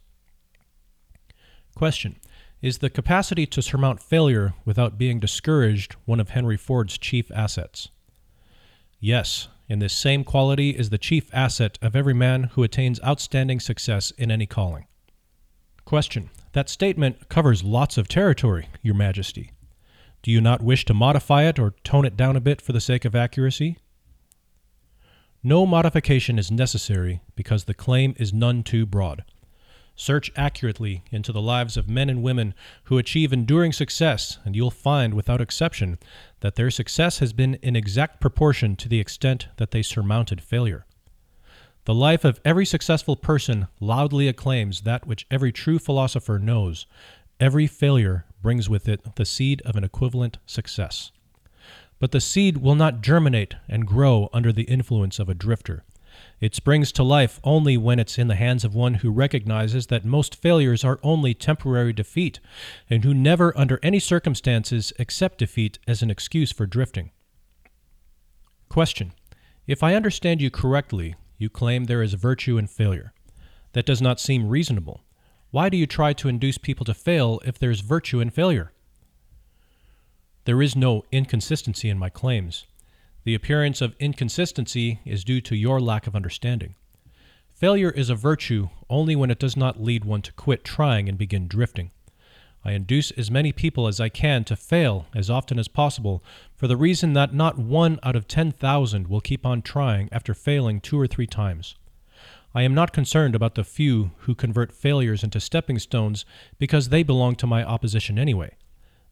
Question 1.76 2.18
Is 2.62 2.80
the 2.80 2.90
capacity 2.90 3.46
to 3.48 3.62
surmount 3.62 4.02
failure 4.02 4.54
without 4.66 4.98
being 4.98 5.20
discouraged 5.20 5.96
one 6.06 6.20
of 6.20 6.30
Henry 6.30 6.58
Ford's 6.58 6.98
chief 6.98 7.32
assets? 7.32 7.90
Yes, 9.00 9.48
and 9.70 9.82
this 9.82 9.94
same 9.94 10.24
quality 10.24 10.72
is 10.72 10.90
the 10.90 10.98
chief 10.98 11.34
asset 11.34 11.80
of 11.82 11.96
every 11.96 12.14
man 12.14 12.44
who 12.54 12.64
attains 12.64 13.02
outstanding 13.04 13.60
success 13.60 14.12
in 14.12 14.30
any 14.30 14.46
calling. 14.46 14.86
Question. 15.86 16.30
That 16.54 16.70
statement 16.70 17.30
covers 17.30 17.64
lots 17.64 17.98
of 17.98 18.10
territory, 18.10 18.68
Your 18.82 18.96
Majesty. 18.96 19.52
Do 20.24 20.32
you 20.32 20.42
not 20.42 20.62
wish 20.62 20.86
to 20.86 20.94
modify 20.94 21.44
it 21.44 21.58
or 21.58 21.74
tone 21.84 22.06
it 22.06 22.16
down 22.16 22.36
a 22.36 22.42
bit 22.42 22.62
for 22.62 22.74
the 22.74 22.82
sake 22.82 23.06
of 23.06 23.16
accuracy? 23.16 23.78
No 25.44 25.66
modification 25.66 26.38
is 26.38 26.52
necessary 26.52 27.22
because 27.36 27.64
the 27.64 27.74
claim 27.74 28.14
is 28.18 28.32
none 28.32 28.62
too 28.62 28.86
broad. 28.86 29.24
Search 29.96 30.32
accurately 30.36 31.04
into 31.12 31.32
the 31.32 31.42
lives 31.42 31.76
of 31.76 31.90
men 31.90 32.10
and 32.10 32.22
women 32.22 32.54
who 32.86 33.00
achieve 33.00 33.34
enduring 33.34 33.74
success, 33.74 34.38
and 34.46 34.56
you'll 34.56 34.72
find, 34.72 35.16
without 35.16 35.42
exception, 35.42 35.98
that 36.42 36.56
their 36.56 36.70
success 36.70 37.20
has 37.20 37.34
been 37.34 37.56
in 37.56 37.76
exact 37.76 38.22
proportion 38.22 38.76
to 38.76 38.88
the 38.88 39.00
extent 39.00 39.48
that 39.58 39.72
they 39.72 39.82
surmounted 39.82 40.42
failure. 40.42 40.86
The 41.86 41.96
life 41.96 42.24
of 42.24 42.40
every 42.46 42.66
successful 42.66 43.16
person 43.16 43.68
loudly 43.80 44.28
acclaims 44.28 44.82
that 44.82 45.08
which 45.08 45.26
every 45.32 45.52
true 45.52 45.80
philosopher 45.80 46.38
knows 46.38 46.86
every 47.40 47.66
failure 47.66 48.26
brings 48.42 48.70
with 48.70 48.88
it 48.88 49.16
the 49.16 49.26
seed 49.26 49.62
of 49.66 49.76
an 49.76 49.84
equivalent 49.84 50.38
success. 50.46 51.12
But 52.00 52.12
the 52.12 52.22
seed 52.22 52.58
will 52.58 52.76
not 52.76 53.02
germinate 53.02 53.56
and 53.70 53.86
grow 53.86 54.30
under 54.34 54.52
the 54.52 54.64
influence 54.64 55.20
of 55.20 55.30
a 55.30 55.36
drifter. 55.36 55.84
It 56.40 56.56
springs 56.56 56.92
to 56.94 57.04
life 57.04 57.40
only 57.44 57.78
when 57.78 58.00
it's 58.00 58.18
in 58.18 58.28
the 58.28 58.36
hands 58.36 58.66
of 58.66 58.76
one 58.76 58.96
who 58.96 59.12
recognizes 59.12 59.88
that 59.88 60.04
most 60.04 60.36
failures 60.36 60.84
are 60.84 61.00
only 61.04 61.34
temporary 61.34 61.94
defeat, 61.94 62.40
and 62.90 63.04
who 63.04 63.14
never, 63.14 63.58
under 63.58 63.80
any 63.82 64.00
circumstances, 64.00 64.92
accept 65.00 65.38
defeat 65.38 65.80
as 65.88 66.02
an 66.02 66.10
excuse 66.10 66.52
for 66.52 66.66
drifting. 66.66 67.12
Question. 68.68 69.14
If 69.68 69.84
I 69.84 69.96
understand 69.96 70.42
you 70.42 70.50
correctly, 70.50 71.16
you 71.38 71.50
claim 71.50 71.86
there 71.86 72.02
is 72.02 72.16
virtue 72.16 72.58
in 72.58 72.68
failure. 72.68 73.14
That 73.74 73.86
does 73.86 74.02
not 74.02 74.20
seem 74.20 74.50
reasonable. 74.50 75.02
Why 75.52 75.68
do 75.68 75.76
you 75.76 75.86
try 75.86 76.14
to 76.14 76.30
induce 76.30 76.58
people 76.58 76.86
to 76.86 76.94
fail 76.94 77.42
if 77.44 77.60
there 77.60 77.72
is 77.72 77.82
virtue 77.82 78.22
in 78.22 78.30
failure? 78.30 78.72
There 80.46 80.62
is 80.62 80.78
no 80.78 81.04
inconsistency 81.12 81.90
in 81.90 82.00
my 82.00 82.10
claims. 82.10 82.66
The 83.26 83.36
appearance 83.36 83.82
of 83.82 83.96
inconsistency 84.00 85.02
is 85.06 85.26
due 85.26 85.42
to 85.42 85.56
your 85.58 85.82
lack 85.82 86.08
of 86.08 86.16
understanding. 86.16 86.76
Failure 87.50 87.92
is 87.92 88.10
a 88.10 88.16
virtue 88.16 88.70
only 88.90 89.14
when 89.14 89.30
it 89.30 89.40
does 89.40 89.58
not 89.58 89.84
lead 89.84 90.06
one 90.06 90.22
to 90.22 90.32
quit 90.34 90.64
trying 90.64 91.10
and 91.10 91.18
begin 91.18 91.50
drifting. 91.50 91.92
I 92.64 92.72
induce 92.72 93.12
as 93.12 93.30
many 93.30 93.52
people 93.52 93.88
as 93.88 94.00
I 94.00 94.08
can 94.08 94.46
to 94.46 94.56
fail 94.56 95.08
as 95.14 95.30
often 95.30 95.60
as 95.60 95.68
possible 95.68 96.24
for 96.56 96.68
the 96.68 96.78
reason 96.78 97.12
that 97.14 97.34
not 97.34 97.58
one 97.58 98.00
out 98.04 98.16
of 98.16 98.26
10,000 98.26 99.08
will 99.08 99.20
keep 99.20 99.46
on 99.46 99.62
trying 99.62 100.08
after 100.14 100.34
failing 100.34 100.80
two 100.80 100.98
or 100.98 101.08
three 101.08 101.28
times. 101.28 101.76
I 102.54 102.64
am 102.64 102.74
not 102.74 102.92
concerned 102.92 103.34
about 103.34 103.56
the 103.56 103.64
few 103.64 104.12
who 104.20 104.36
convert 104.36 104.74
failures 104.74 105.24
into 105.24 105.40
stepping 105.40 105.80
stones 105.80 106.26
because 106.60 106.90
they 106.90 107.04
belong 107.04 107.36
to 107.36 107.48
my 107.48 107.64
opposition 107.64 108.20
anyway. 108.20 108.58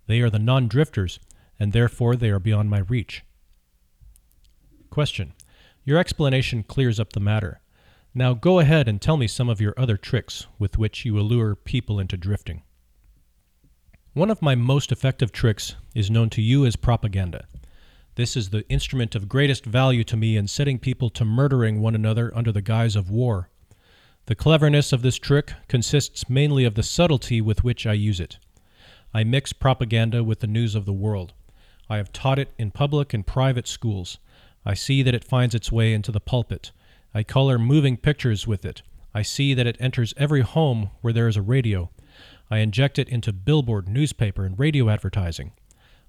They 0.07 0.19
are 0.19 0.29
the 0.29 0.39
non 0.39 0.67
drifters, 0.67 1.19
and 1.59 1.71
therefore 1.71 2.15
they 2.15 2.29
are 2.29 2.39
beyond 2.39 2.69
my 2.69 2.79
reach. 2.79 3.23
Question. 4.89 5.33
Your 5.85 5.97
explanation 5.97 6.63
clears 6.63 6.99
up 6.99 7.13
the 7.13 7.19
matter. 7.19 7.61
Now 8.13 8.33
go 8.33 8.59
ahead 8.59 8.87
and 8.87 9.01
tell 9.01 9.17
me 9.17 9.27
some 9.27 9.49
of 9.49 9.61
your 9.61 9.73
other 9.77 9.95
tricks 9.95 10.47
with 10.57 10.77
which 10.77 11.05
you 11.05 11.17
allure 11.17 11.55
people 11.55 11.99
into 11.99 12.17
drifting. 12.17 12.63
One 14.13 14.29
of 14.29 14.41
my 14.41 14.55
most 14.55 14.91
effective 14.91 15.31
tricks 15.31 15.75
is 15.95 16.11
known 16.11 16.29
to 16.31 16.41
you 16.41 16.65
as 16.65 16.75
propaganda. 16.75 17.45
This 18.19 18.35
is 18.35 18.49
the 18.49 18.67
instrument 18.67 19.15
of 19.15 19.29
greatest 19.29 19.65
value 19.65 20.03
to 20.03 20.17
me 20.17 20.35
in 20.35 20.49
setting 20.49 20.77
people 20.77 21.09
to 21.11 21.23
murdering 21.23 21.79
one 21.79 21.95
another 21.95 22.35
under 22.35 22.51
the 22.51 22.61
guise 22.61 22.97
of 22.97 23.09
war. 23.09 23.47
The 24.25 24.35
cleverness 24.35 24.91
of 24.91 25.03
this 25.03 25.15
trick 25.15 25.53
consists 25.69 26.29
mainly 26.29 26.65
of 26.65 26.75
the 26.75 26.83
subtlety 26.83 27.39
with 27.39 27.63
which 27.63 27.87
I 27.87 27.93
use 27.93 28.19
it. 28.19 28.37
I 29.13 29.23
mix 29.23 29.53
propaganda 29.53 30.21
with 30.21 30.41
the 30.41 30.47
news 30.47 30.75
of 30.75 30.83
the 30.83 30.91
world. 30.91 31.31
I 31.89 31.95
have 31.95 32.11
taught 32.11 32.39
it 32.39 32.51
in 32.57 32.71
public 32.71 33.13
and 33.13 33.25
private 33.25 33.69
schools. 33.69 34.17
I 34.65 34.73
see 34.73 35.01
that 35.01 35.15
it 35.15 35.23
finds 35.23 35.55
its 35.55 35.71
way 35.71 35.93
into 35.93 36.11
the 36.11 36.19
pulpit. 36.19 36.73
I 37.13 37.23
color 37.23 37.57
moving 37.57 37.95
pictures 37.95 38.45
with 38.45 38.65
it. 38.65 38.81
I 39.13 39.21
see 39.21 39.53
that 39.53 39.65
it 39.65 39.77
enters 39.79 40.13
every 40.17 40.41
home 40.41 40.89
where 40.99 41.13
there 41.13 41.29
is 41.29 41.37
a 41.37 41.41
radio. 41.41 41.89
I 42.51 42.57
inject 42.57 42.99
it 42.99 43.07
into 43.07 43.31
billboard, 43.31 43.87
newspaper, 43.87 44.43
and 44.43 44.59
radio 44.59 44.89
advertising. 44.89 45.53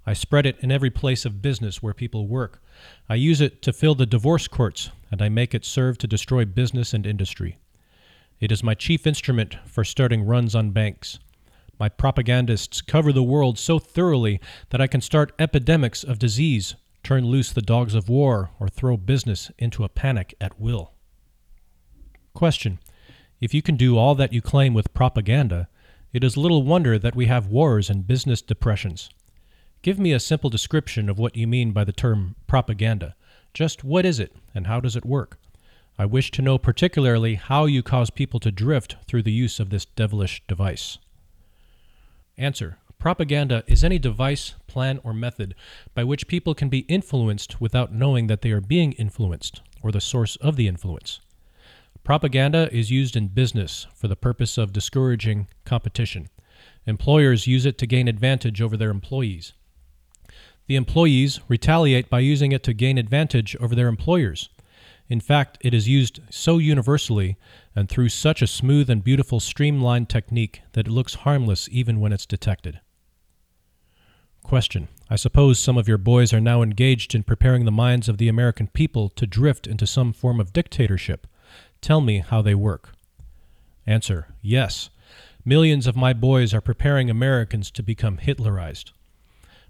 I 0.07 0.15
spread 0.15 0.47
it 0.47 0.57
in 0.61 0.73
every 0.73 0.91
place 0.91 1.25
of 1.25 1.43
business 1.43 1.83
where 1.83 1.93
people 1.93 2.27
work. 2.27 2.63
I 3.09 3.17
use 3.17 3.41
it 3.41 3.61
to 3.63 3.73
fill 3.73 3.95
the 3.95 4.07
divorce 4.07 4.49
courts, 4.49 4.91
and 5.11 5.21
I 5.21 5.29
make 5.29 5.55
it 5.55 5.65
serve 5.65 5.99
to 5.99 6.07
destroy 6.07 6.45
business 6.45 6.95
and 6.95 7.07
industry. 7.07 7.59
It 8.41 8.51
is 8.51 8.63
my 8.63 8.75
chief 8.75 9.07
instrument 9.07 9.57
for 9.67 9.85
starting 9.85 10.23
runs 10.23 10.55
on 10.55 10.71
banks. 10.71 11.19
My 11.79 11.89
propagandists 11.89 12.81
cover 12.81 13.13
the 13.13 13.23
world 13.23 13.59
so 13.59 13.79
thoroughly 13.79 14.41
that 14.71 14.81
I 14.81 14.87
can 14.87 15.01
start 15.01 15.33
epidemics 15.39 16.03
of 16.03 16.19
disease, 16.19 16.75
turn 17.03 17.27
loose 17.27 17.53
the 17.53 17.63
dogs 17.63 17.95
of 17.95 18.09
war, 18.09 18.51
or 18.59 18.69
throw 18.69 18.97
business 18.97 19.51
into 19.59 19.85
a 19.85 19.89
panic 19.89 20.35
at 20.41 20.59
will. 20.59 20.93
Question. 22.33 22.79
If 23.41 23.55
you 23.55 23.63
can 23.63 23.77
do 23.77 23.97
all 23.97 24.15
that 24.15 24.33
you 24.33 24.43
claim 24.43 24.75
with 24.75 24.95
propaganda, 24.95 25.69
it 26.13 26.25
is 26.25 26.37
little 26.37 26.63
wonder 26.63 26.99
that 26.99 27.15
we 27.15 27.27
have 27.27 27.47
wars 27.47 27.89
and 27.89 28.07
business 28.07 28.43
depressions. 28.43 29.11
Give 29.83 29.99
me 29.99 30.13
a 30.13 30.21
simple 30.21 30.51
description 30.51 31.09
of 31.09 31.19
what 31.19 31.37
you 31.37 31.47
mean 31.47 31.73
by 31.73 31.85
the 31.85 31.93
term 31.93 32.37
propaganda. 32.47 33.15
Just 33.55 33.83
what 33.83 34.05
is 34.05 34.21
it, 34.21 34.37
and 34.55 34.67
how 34.67 34.79
does 34.79 34.95
it 34.95 35.07
work? 35.07 35.39
I 35.99 36.05
wish 36.05 36.31
to 36.33 36.43
know 36.43 36.59
particularly 36.59 37.37
how 37.37 37.65
you 37.65 37.83
cause 37.83 38.11
people 38.11 38.41
to 38.41 38.53
drift 38.53 38.97
through 39.07 39.23
the 39.23 39.33
use 39.33 39.59
of 39.59 39.71
this 39.71 39.87
devilish 39.87 40.43
device. 40.47 40.99
Answer. 42.37 42.77
Propaganda 42.99 43.65
is 43.67 43.83
any 43.83 43.99
device, 43.99 44.55
plan, 44.67 45.01
or 45.03 45.15
method 45.15 45.55
by 45.95 46.05
which 46.05 46.29
people 46.29 46.55
can 46.55 46.69
be 46.69 46.81
influenced 46.81 47.59
without 47.59 47.91
knowing 47.91 48.27
that 48.27 48.43
they 48.43 48.51
are 48.51 48.61
being 48.61 48.93
influenced, 48.93 49.63
or 49.83 49.91
the 49.91 50.01
source 50.03 50.37
of 50.37 50.57
the 50.57 50.69
influence. 50.69 51.21
Propaganda 52.05 52.69
is 52.71 52.91
used 52.91 53.17
in 53.17 53.29
business 53.29 53.87
for 53.95 54.09
the 54.09 54.17
purpose 54.17 54.59
of 54.59 54.75
discouraging 54.75 55.49
competition. 55.65 56.29
Employers 56.87 57.47
use 57.47 57.65
it 57.65 57.79
to 57.79 57.87
gain 57.87 58.09
advantage 58.09 58.61
over 58.61 58.77
their 58.77 58.91
employees. 58.91 59.55
The 60.71 60.77
employees 60.77 61.41
retaliate 61.49 62.09
by 62.09 62.21
using 62.21 62.53
it 62.53 62.63
to 62.63 62.73
gain 62.73 62.97
advantage 62.97 63.57
over 63.57 63.75
their 63.75 63.89
employers. 63.89 64.51
In 65.09 65.19
fact, 65.19 65.59
it 65.63 65.75
is 65.75 65.89
used 65.89 66.21
so 66.31 66.59
universally 66.59 67.37
and 67.75 67.89
through 67.89 68.11
such 68.11 68.41
a 68.41 68.47
smooth 68.47 68.89
and 68.89 69.03
beautiful 69.03 69.41
streamlined 69.41 70.09
technique 70.09 70.63
that 70.75 70.87
it 70.87 70.93
looks 70.93 71.27
harmless 71.27 71.69
even 71.73 71.99
when 71.99 72.13
it's 72.13 72.25
detected. 72.25 72.79
Question. 74.45 74.87
I 75.11 75.17
suppose 75.17 75.59
some 75.59 75.77
of 75.77 75.89
your 75.89 75.99
boys 75.99 76.33
are 76.33 76.41
now 76.41 76.63
engaged 76.63 77.17
in 77.17 77.25
preparing 77.25 77.65
the 77.65 77.73
minds 77.73 78.09
of 78.09 78.19
the 78.19 78.29
American 78.29 78.69
people 78.69 79.09
to 79.09 79.27
drift 79.27 79.67
into 79.67 79.89
some 79.89 80.13
form 80.13 80.39
of 80.39 80.53
dictatorship. 80.53 81.27
Tell 81.81 82.01
me 82.01 82.19
how 82.21 82.43
they 82.43 82.55
work. 82.55 82.93
Answer. 83.89 84.29
Yes. 84.41 84.91
Millions 85.45 85.89
of 85.89 85.97
my 85.97 86.13
boys 86.13 86.55
are 86.55 86.61
preparing 86.61 87.11
Americans 87.11 87.73
to 87.73 87.83
become 87.83 88.19
Hitlerized. 88.19 88.93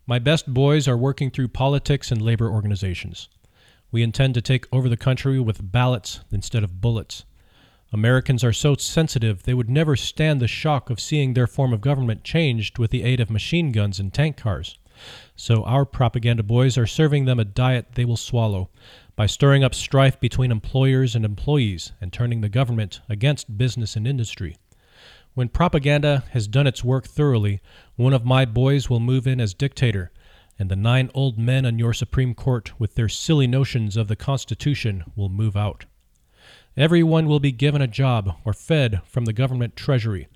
My 0.07 0.19
best 0.19 0.53
boys 0.53 0.89
are 0.89 0.97
working 0.97 1.31
through 1.31 1.49
politics 1.49 2.11
and 2.11 2.21
labor 2.21 2.51
organizations. 2.51 3.29
We 3.93 4.03
intend 4.03 4.35
to 4.35 4.43
take 4.43 4.67
over 4.73 4.89
the 4.89 4.97
country 4.97 5.39
with 5.41 5.73
ballots 5.73 6.21
instead 6.33 6.65
of 6.65 6.81
bullets. 6.81 7.25
Americans 7.93 8.45
are 8.45 8.53
so 8.53 8.77
sensitive 8.77 9.43
they 9.43 9.55
would 9.55 9.69
never 9.69 9.97
stand 9.97 10.41
the 10.41 10.47
shock 10.47 10.91
of 10.91 11.01
seeing 11.01 11.35
their 11.35 11.47
form 11.47 11.73
of 11.73 11.81
government 11.81 12.23
changed 12.23 12.79
with 12.79 12.91
the 12.91 13.03
aid 13.03 13.21
of 13.21 13.31
machine 13.31 13.73
guns 13.73 13.99
and 13.99 14.13
tank 14.13 14.37
cars. 14.37 14.79
So 15.35 15.65
our 15.65 15.85
propaganda 15.85 16.43
boys 16.43 16.79
are 16.79 16.87
serving 16.87 17.25
them 17.25 17.41
a 17.41 17.45
diet 17.45 17.95
they 17.95 18.05
will 18.05 18.17
swallow 18.17 18.71
by 19.17 19.27
stirring 19.27 19.65
up 19.65 19.75
strife 19.75 20.21
between 20.21 20.53
employers 20.53 21.17
and 21.17 21.25
employees 21.25 21.93
and 22.01 22.13
turning 22.13 22.43
the 22.43 22.49
government 22.49 23.01
against 23.09 23.59
business 23.59 23.97
and 23.97 24.07
industry. 24.07 24.57
When 25.41 25.49
propaganda 25.49 26.25
has 26.33 26.47
done 26.47 26.67
its 26.67 26.85
work 26.85 27.07
thoroughly, 27.07 27.63
one 27.97 28.13
of 28.13 28.27
my 28.27 28.45
boys 28.45 28.91
will 28.91 29.01
move 29.01 29.27
in 29.27 29.41
as 29.41 29.55
dictator, 29.55 30.13
and 30.59 30.71
the 30.71 30.77
nine 30.77 31.11
old 31.15 31.39
men 31.39 31.65
on 31.65 31.79
your 31.79 31.95
Supreme 31.95 32.35
Court 32.35 32.79
with 32.79 32.95
their 32.95 33.09
silly 33.09 33.47
notions 33.47 33.97
of 33.97 34.09
the 34.09 34.17
Constitution 34.17 35.03
will 35.17 35.31
move 35.31 35.57
out. 35.57 35.87
Everyone 36.77 37.27
will 37.27 37.41
be 37.41 37.53
given 37.53 37.81
a 37.81 37.87
job 37.87 38.37
or 38.45 38.53
fed 38.53 39.01
from 39.07 39.25
the 39.25 39.33
government 39.33 39.77
treasury. 39.77 40.29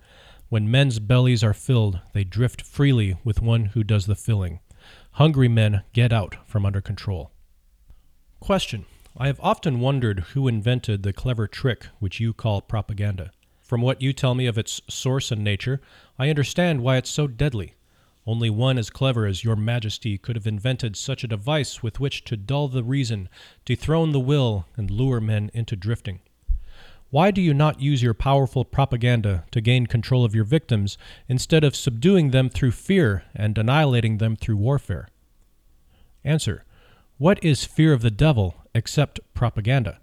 When 0.48 0.70
men's 0.70 1.00
bellies 1.00 1.44
are 1.44 1.52
filled, 1.52 2.00
they 2.14 2.24
drift 2.24 2.62
freely 2.62 3.18
with 3.22 3.42
one 3.42 3.66
who 3.66 3.84
does 3.84 4.06
the 4.06 4.16
filling. 4.16 4.60
Hungry 5.10 5.48
men 5.48 5.82
get 5.92 6.14
out 6.14 6.36
from 6.46 6.64
under 6.64 6.80
control. 6.80 7.30
Question. 8.40 8.86
I 9.18 9.26
have 9.26 9.38
often 9.42 9.80
wondered 9.80 10.20
who 10.32 10.48
invented 10.48 11.02
the 11.02 11.12
clever 11.12 11.46
trick 11.46 11.88
which 11.98 12.20
you 12.20 12.32
call 12.32 12.62
propaganda. 12.62 13.32
From 13.74 13.82
what 13.82 14.00
you 14.00 14.12
tell 14.12 14.36
me 14.36 14.46
of 14.46 14.56
its 14.56 14.80
source 14.88 15.32
and 15.32 15.42
nature, 15.42 15.80
I 16.16 16.30
understand 16.30 16.80
why 16.80 16.96
it's 16.96 17.10
so 17.10 17.26
deadly. 17.26 17.74
Only 18.24 18.48
one 18.48 18.78
as 18.78 18.88
clever 18.88 19.26
as 19.26 19.42
your 19.42 19.56
majesty 19.56 20.16
could 20.16 20.36
have 20.36 20.46
invented 20.46 20.94
such 20.94 21.24
a 21.24 21.26
device 21.26 21.82
with 21.82 21.98
which 21.98 22.22
to 22.26 22.36
dull 22.36 22.68
the 22.68 22.84
reason, 22.84 23.28
dethrone 23.64 24.12
the 24.12 24.20
will, 24.20 24.66
and 24.76 24.92
lure 24.92 25.20
men 25.20 25.50
into 25.52 25.74
drifting. 25.74 26.20
Why 27.10 27.32
do 27.32 27.42
you 27.42 27.52
not 27.52 27.80
use 27.80 28.00
your 28.00 28.14
powerful 28.14 28.64
propaganda 28.64 29.44
to 29.50 29.60
gain 29.60 29.88
control 29.88 30.24
of 30.24 30.36
your 30.36 30.44
victims 30.44 30.96
instead 31.28 31.64
of 31.64 31.74
subduing 31.74 32.30
them 32.30 32.50
through 32.50 32.70
fear 32.70 33.24
and 33.34 33.58
annihilating 33.58 34.18
them 34.18 34.36
through 34.36 34.58
warfare? 34.58 35.08
Answer. 36.22 36.62
What 37.18 37.42
is 37.42 37.64
fear 37.64 37.92
of 37.92 38.02
the 38.02 38.12
devil 38.12 38.54
except 38.72 39.18
propaganda? 39.34 39.98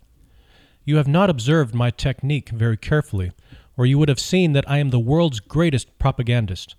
You 0.84 0.98
have 0.98 1.08
not 1.08 1.30
observed 1.30 1.76
my 1.76 1.92
technique 1.92 2.50
very 2.50 2.76
carefully, 2.76 3.32
or 3.78 3.86
you 3.86 3.98
would 3.98 4.10
have 4.10 4.20
seen 4.20 4.54
that 4.54 4.70
I 4.70 4.78
am 4.78 4.90
the 4.90 5.00
world's 5.00 5.40
greatest 5.40 5.98
propagandist. 6.00 6.76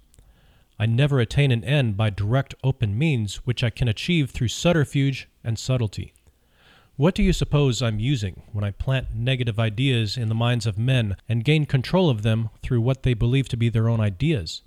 I 0.79 0.87
never 0.87 1.21
attain 1.21 1.53
an 1.53 1.65
end 1.65 1.97
by 1.97 2.11
direct 2.11 2.55
open 2.65 2.99
means 2.99 3.37
which 3.47 3.63
I 3.63 3.71
can 3.71 3.89
achieve 3.89 4.31
through 4.31 4.49
subterfuge 4.49 5.29
and 5.45 5.59
subtlety. 5.59 6.13
What 6.97 7.15
do 7.15 7.23
you 7.23 7.33
suppose 7.33 7.81
I'm 7.81 7.99
using 7.99 8.43
when 8.53 8.65
I 8.65 8.71
plant 8.71 9.15
negative 9.15 9.59
ideas 9.59 10.17
in 10.17 10.29
the 10.29 10.35
minds 10.35 10.67
of 10.67 10.77
men 10.79 11.17
and 11.29 11.45
gain 11.45 11.67
control 11.67 12.11
of 12.11 12.23
them 12.23 12.51
through 12.63 12.83
what 12.83 13.03
they 13.03 13.15
believe 13.15 13.49
to 13.49 13.57
be 13.57 13.69
their 13.69 13.89
own 13.89 14.01
ideas? 14.01 14.63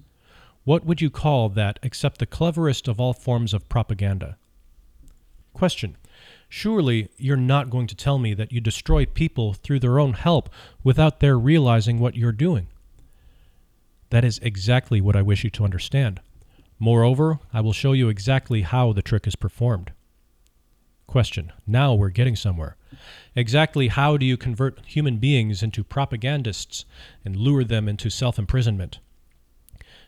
What 0.64 0.86
would 0.86 1.02
you 1.02 1.12
call 1.12 1.50
that 1.50 1.78
except 1.84 2.18
the 2.18 2.26
cleverest 2.26 2.88
of 2.88 3.00
all 3.00 3.14
forms 3.14 3.54
of 3.54 3.70
propaganda? 3.70 4.38
Question. 5.54 5.98
Surely 6.58 7.10
you're 7.18 7.36
not 7.36 7.70
going 7.70 7.86
to 7.86 7.96
tell 7.98 8.18
me 8.18 8.34
that 8.34 8.54
you 8.54 8.62
destroy 8.62 9.06
people 9.06 9.52
through 9.52 9.78
their 9.78 10.00
own 10.00 10.14
help 10.14 10.50
without 10.86 11.20
their 11.20 11.38
realizing 11.38 12.00
what 12.00 12.16
you're 12.16 12.32
doing. 12.32 12.68
That 14.10 14.24
is 14.24 14.40
exactly 14.42 15.02
what 15.02 15.18
I 15.18 15.22
wish 15.22 15.44
you 15.44 15.50
to 15.50 15.66
understand. 15.66 16.22
Moreover, 16.80 17.40
I 17.52 17.60
will 17.60 17.74
show 17.74 17.92
you 17.92 18.08
exactly 18.08 18.62
how 18.62 18.94
the 18.94 19.02
trick 19.02 19.28
is 19.28 19.36
performed. 19.36 19.92
Question. 21.08 21.52
Now 21.68 21.94
we're 21.94 22.08
getting 22.08 22.38
somewhere. 22.38 22.78
Exactly 23.36 23.90
how 23.90 24.16
do 24.16 24.26
you 24.26 24.38
convert 24.38 24.86
human 24.86 25.18
beings 25.18 25.62
into 25.62 25.84
propagandists 25.84 26.86
and 27.26 27.36
lure 27.36 27.66
them 27.66 27.90
into 27.90 28.10
self 28.10 28.40
imprisonment? 28.40 29.00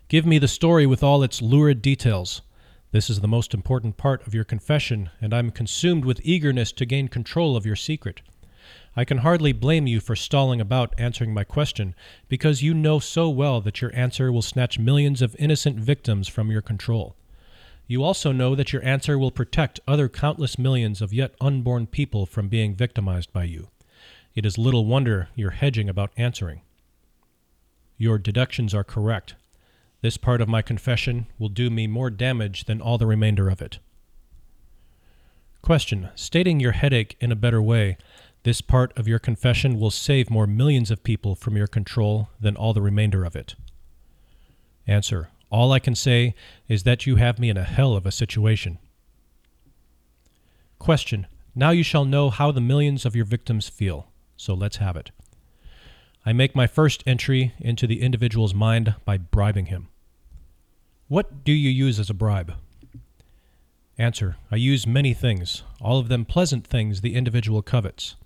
Give 0.07 0.25
me 0.25 0.39
the 0.39 0.47
story 0.47 0.85
with 0.85 1.03
all 1.03 1.23
its 1.23 1.41
lurid 1.41 1.81
details. 1.81 2.41
This 2.97 3.11
is 3.11 3.19
the 3.19 3.27
most 3.27 3.53
important 3.53 3.95
part 3.95 4.25
of 4.25 4.33
your 4.33 4.43
confession, 4.43 5.11
and 5.21 5.31
I'm 5.31 5.51
consumed 5.51 6.03
with 6.03 6.19
eagerness 6.23 6.71
to 6.71 6.83
gain 6.83 7.09
control 7.09 7.55
of 7.55 7.63
your 7.63 7.75
secret. 7.75 8.21
I 8.95 9.05
can 9.05 9.19
hardly 9.19 9.51
blame 9.51 9.85
you 9.85 9.99
for 9.99 10.15
stalling 10.15 10.59
about 10.59 10.95
answering 10.97 11.31
my 11.31 11.43
question, 11.43 11.93
because 12.27 12.63
you 12.63 12.73
know 12.73 12.97
so 12.97 13.29
well 13.29 13.61
that 13.61 13.83
your 13.83 13.95
answer 13.95 14.31
will 14.31 14.41
snatch 14.41 14.79
millions 14.79 15.21
of 15.21 15.35
innocent 15.37 15.77
victims 15.77 16.27
from 16.27 16.49
your 16.49 16.63
control. 16.63 17.15
You 17.85 18.03
also 18.03 18.31
know 18.31 18.55
that 18.55 18.73
your 18.73 18.83
answer 18.83 19.19
will 19.19 19.29
protect 19.29 19.79
other 19.87 20.09
countless 20.09 20.57
millions 20.57 20.99
of 20.99 21.13
yet 21.13 21.35
unborn 21.39 21.85
people 21.85 22.25
from 22.25 22.49
being 22.49 22.73
victimized 22.73 23.31
by 23.31 23.43
you. 23.43 23.67
It 24.33 24.43
is 24.43 24.57
little 24.57 24.87
wonder 24.87 25.29
you're 25.35 25.51
hedging 25.51 25.87
about 25.87 26.13
answering. 26.17 26.61
Your 27.99 28.17
deductions 28.17 28.73
are 28.73 28.83
correct. 28.83 29.35
This 30.01 30.17
part 30.17 30.41
of 30.41 30.47
my 30.47 30.61
confession 30.61 31.27
will 31.39 31.49
do 31.49 31.69
me 31.69 31.87
more 31.87 32.09
damage 32.09 32.65
than 32.65 32.81
all 32.81 32.97
the 32.97 33.07
remainder 33.07 33.49
of 33.49 33.61
it. 33.61 33.79
Question. 35.61 36.09
Stating 36.15 36.59
your 36.59 36.73
headache 36.73 37.17
in 37.19 37.31
a 37.31 37.35
better 37.35 37.61
way, 37.61 37.97
this 38.43 38.61
part 38.61 38.97
of 38.97 39.07
your 39.07 39.19
confession 39.19 39.79
will 39.79 39.91
save 39.91 40.29
more 40.29 40.47
millions 40.47 40.91
of 40.91 41.03
people 41.03 41.35
from 41.35 41.57
your 41.57 41.67
control 41.67 42.29
than 42.39 42.55
all 42.55 42.73
the 42.73 42.81
remainder 42.81 43.25
of 43.25 43.35
it. 43.35 43.55
Answer. 44.85 45.29
All 45.49 45.71
I 45.71 45.79
can 45.79 45.95
say 45.95 46.35
is 46.67 46.83
that 46.83 47.05
you 47.05 47.15
have 47.15 47.39
me 47.39 47.49
in 47.49 47.57
a 47.57 47.63
hell 47.63 47.95
of 47.95 48.05
a 48.05 48.11
situation. 48.11 48.77
Question. 50.79 51.27
Now 51.55 51.71
you 51.71 51.83
shall 51.83 52.05
know 52.05 52.29
how 52.29 52.51
the 52.51 52.61
millions 52.61 53.05
of 53.05 53.15
your 53.15 53.25
victims 53.25 53.67
feel, 53.67 54.07
so 54.35 54.53
let's 54.53 54.77
have 54.77 54.95
it. 54.95 55.11
I 56.27 56.33
make 56.33 56.57
my 56.57 56.67
first 56.67 57.05
entry 57.07 57.53
into 57.57 57.87
the 57.87 58.01
individual's 58.01 58.53
mind 58.53 58.95
by 59.05 59.17
bribing 59.17 59.67
him. 59.67 59.87
What 61.07 61.45
do 61.45 61.53
you 61.53 61.69
use 61.69 62.01
as 62.01 62.09
a 62.09 62.13
bribe? 62.13 62.53
Answer. 63.97 64.35
I 64.51 64.57
use 64.57 64.85
many 64.85 65.13
things, 65.13 65.63
all 65.79 65.99
of 65.99 66.09
them 66.09 66.25
pleasant 66.25 66.67
things 66.67 66.99
the 66.99 67.15
individual 67.15 67.61
covets. 67.61 68.17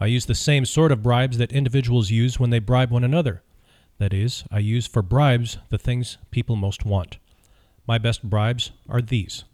I 0.00 0.06
use 0.06 0.24
the 0.24 0.34
same 0.34 0.64
sort 0.64 0.90
of 0.90 1.02
bribes 1.02 1.36
that 1.36 1.52
individuals 1.52 2.10
use 2.10 2.40
when 2.40 2.48
they 2.48 2.60
bribe 2.60 2.90
one 2.90 3.04
another. 3.04 3.42
That 3.98 4.14
is, 4.14 4.44
I 4.50 4.60
use 4.60 4.86
for 4.86 5.02
bribes 5.02 5.58
the 5.68 5.76
things 5.76 6.16
people 6.30 6.56
most 6.56 6.86
want. 6.86 7.18
My 7.86 7.98
best 7.98 8.22
bribes 8.22 8.70
are 8.88 9.02
these 9.02 9.44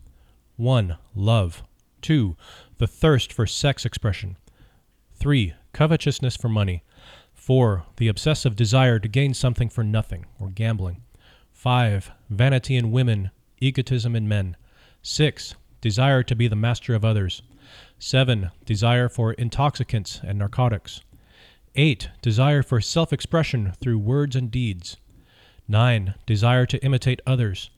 1. 0.57 0.97
Love. 1.17 1.65
2. 2.03 2.37
The 2.79 2.87
thirst 2.87 3.33
for 3.33 3.49
sex 3.49 3.85
expression. 3.85 4.37
3. 5.15 5.55
Covetousness 5.73 6.37
for 6.37 6.49
money. 6.49 6.85
4. 7.41 7.85
The 7.97 8.09
obsessive 8.09 8.55
desire 8.55 8.99
to 8.99 9.09
gain 9.09 9.33
something 9.33 9.71
for 9.71 9.83
nothing, 9.83 10.27
or 10.39 10.51
gambling. 10.51 11.01
5. 11.53 12.11
Vanity 12.29 12.77
in 12.77 12.93
women, 12.93 13.31
egotism 13.63 14.15
in 14.15 14.29
men. 14.29 14.59
6. 15.01 15.55
Desire 15.81 16.23
to 16.23 16.37
be 16.37 16.49
the 16.49 16.55
master 16.55 16.95
of 16.95 17.03
others. 17.03 17.41
7. 17.99 18.51
Desire 18.67 19.09
for 19.09 19.33
intoxicants 19.33 20.21
and 20.23 20.39
narcotics. 20.39 21.01
8. 21.77 22.11
Desire 22.21 22.63
for 22.63 22.79
self 22.83 23.11
expression 23.11 23.73
through 23.81 23.99
words 23.99 24.37
and 24.37 24.51
deeds. 24.51 24.99
9. 25.67 26.13
Desire 26.27 26.67
to 26.67 26.85
imitate 26.85 27.23
others. 27.27 27.71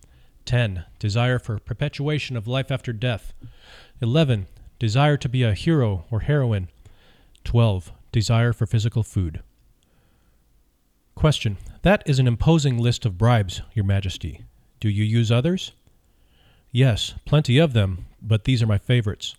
10. 0.45 0.85
Desire 0.99 1.39
for 1.39 1.61
perpetuation 1.61 2.37
of 2.37 2.49
life 2.49 2.73
after 2.73 2.93
death. 2.93 3.33
11. 4.01 4.49
Desire 4.81 5.17
to 5.17 5.29
be 5.29 5.45
a 5.45 5.55
hero 5.55 6.05
or 6.11 6.21
heroine. 6.21 6.69
12. 7.45 7.93
Desire 8.11 8.53
for 8.53 8.67
physical 8.67 9.05
food. 9.05 9.41
Question. 11.15 11.59
That 11.83 12.03
is 12.07 12.19
an 12.19 12.27
imposing 12.27 12.79
list 12.79 13.05
of 13.05 13.19
bribes, 13.19 13.63
Your 13.75 13.85
Majesty. 13.85 14.43
Do 14.81 14.89
you 14.89 15.05
use 15.05 15.31
others? 15.31 15.73
Yes, 16.71 17.15
plenty 17.25 17.59
of 17.59 17.73
them, 17.75 18.07
but 18.21 18.45
these 18.45 18.63
are 18.63 18.67
my 18.67 18.79
favorites. 18.79 19.37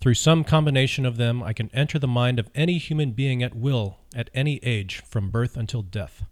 Through 0.00 0.14
some 0.14 0.44
combination 0.44 1.06
of 1.06 1.16
them, 1.16 1.42
I 1.42 1.52
can 1.52 1.70
enter 1.72 1.98
the 1.98 2.08
mind 2.08 2.38
of 2.38 2.50
any 2.54 2.78
human 2.78 3.12
being 3.12 3.42
at 3.42 3.54
will, 3.54 3.98
at 4.14 4.28
any 4.34 4.56
age, 4.62 5.02
from 5.06 5.30
birth 5.30 5.56
until 5.56 5.82
death. 5.82 6.24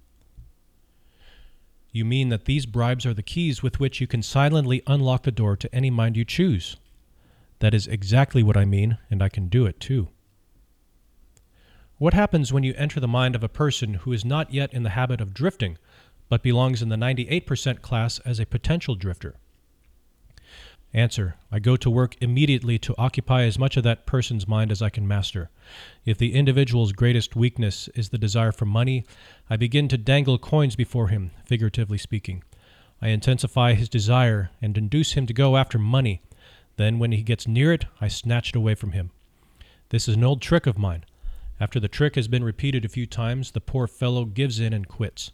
You 1.93 2.05
mean 2.05 2.29
that 2.31 2.47
these 2.47 2.67
bribes 2.67 3.07
are 3.07 3.15
the 3.15 3.23
keys 3.23 3.63
with 3.63 3.79
which 3.79 4.01
you 4.01 4.07
can 4.07 4.23
silently 4.23 4.83
unlock 4.87 5.23
the 5.23 5.31
door 5.31 5.57
to 5.57 5.75
any 5.75 5.91
mind 5.91 6.17
you 6.17 6.25
choose? 6.25 6.77
That 7.61 7.75
is 7.75 7.87
exactly 7.87 8.43
what 8.43 8.57
I 8.57 8.65
mean, 8.65 8.99
and 9.11 9.23
I 9.23 9.29
can 9.29 9.49
do 9.49 9.67
it 9.67 9.79
too. 9.79 10.09
What 12.03 12.15
happens 12.15 12.53
when 12.53 12.65
you 12.65 12.75
enter 12.77 12.99
the 12.99 13.07
mind 13.07 13.37
of 13.37 13.45
a 13.45 13.49
person 13.49 13.95
who 13.95 14.13
is 14.13 14.25
not 14.25 14.53
yet 14.53 14.75
in 14.75 14.83
the 14.83 14.91
habit 14.99 15.21
of 15.21 15.33
drifting, 15.33 15.79
but 16.29 16.43
belongs 16.43 16.83
in 16.83 16.89
the 16.89 16.97
98% 16.97 17.81
class 17.81 18.19
as 18.25 18.41
a 18.41 18.45
potential 18.45 18.97
drifter? 18.97 19.37
Answer. 20.93 21.37
I 21.53 21.61
go 21.61 21.77
to 21.77 21.89
work 21.89 22.17
immediately 22.21 22.77
to 22.81 22.97
occupy 22.99 23.45
as 23.45 23.57
much 23.57 23.77
of 23.77 23.85
that 23.85 24.05
person's 24.05 24.49
mind 24.49 24.73
as 24.73 24.83
I 24.83 24.91
can 24.91 25.07
master. 25.07 25.49
If 26.05 26.19
the 26.19 26.35
individual's 26.35 26.91
greatest 26.91 27.37
weakness 27.37 27.87
is 27.95 28.09
the 28.09 28.19
desire 28.19 28.51
for 28.51 28.67
money, 28.67 29.05
I 29.49 29.57
begin 29.57 29.87
to 29.87 29.97
dangle 29.97 30.39
coins 30.39 30.75
before 30.75 31.07
him, 31.07 31.31
figuratively 31.45 31.99
speaking. 31.99 32.43
I 33.01 33.11
intensify 33.11 33.75
his 33.75 33.89
desire 33.89 34.51
and 34.61 34.77
induce 34.77 35.13
him 35.13 35.25
to 35.27 35.33
go 35.33 35.57
after 35.57 35.79
money. 35.79 36.21
Then, 36.79 36.99
when 36.99 37.13
he 37.13 37.23
gets 37.23 37.47
near 37.47 37.73
it, 37.73 37.85
I 38.01 38.09
snatch 38.09 38.49
it 38.49 38.57
away 38.57 38.75
from 38.75 38.91
him. 38.91 39.13
This 39.91 40.09
is 40.09 40.17
an 40.17 40.25
old 40.25 40.43
trick 40.43 40.67
of 40.67 40.77
mine. 40.77 41.05
After 41.63 41.79
the 41.79 41.87
trick 41.87 42.17
has 42.17 42.27
been 42.27 42.43
repeated 42.43 42.85
a 42.85 42.89
few 42.89 43.07
times, 43.07 43.53
the 43.53 43.61
poor 43.61 43.87
fellow 43.87 44.25
gives 44.25 44.59
in 44.59 44.73
and 44.73 44.89
quits. 44.89 45.31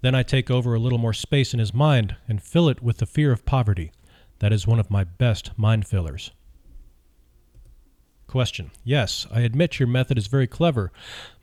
Then 0.00 0.14
I 0.14 0.22
take 0.22 0.50
over 0.50 0.72
a 0.72 0.78
little 0.78 0.96
more 0.96 1.12
space 1.12 1.52
in 1.52 1.60
his 1.60 1.74
mind 1.74 2.16
and 2.26 2.42
fill 2.42 2.70
it 2.70 2.82
with 2.82 2.96
the 2.96 3.04
fear 3.04 3.32
of 3.32 3.44
poverty. 3.44 3.92
That 4.38 4.50
is 4.50 4.66
one 4.66 4.80
of 4.80 4.90
my 4.90 5.04
best 5.04 5.50
mind 5.58 5.86
fillers. 5.86 6.30
Question. 8.26 8.70
Yes, 8.82 9.26
I 9.30 9.40
admit 9.40 9.78
your 9.78 9.88
method 9.88 10.16
is 10.16 10.26
very 10.26 10.46
clever, 10.46 10.90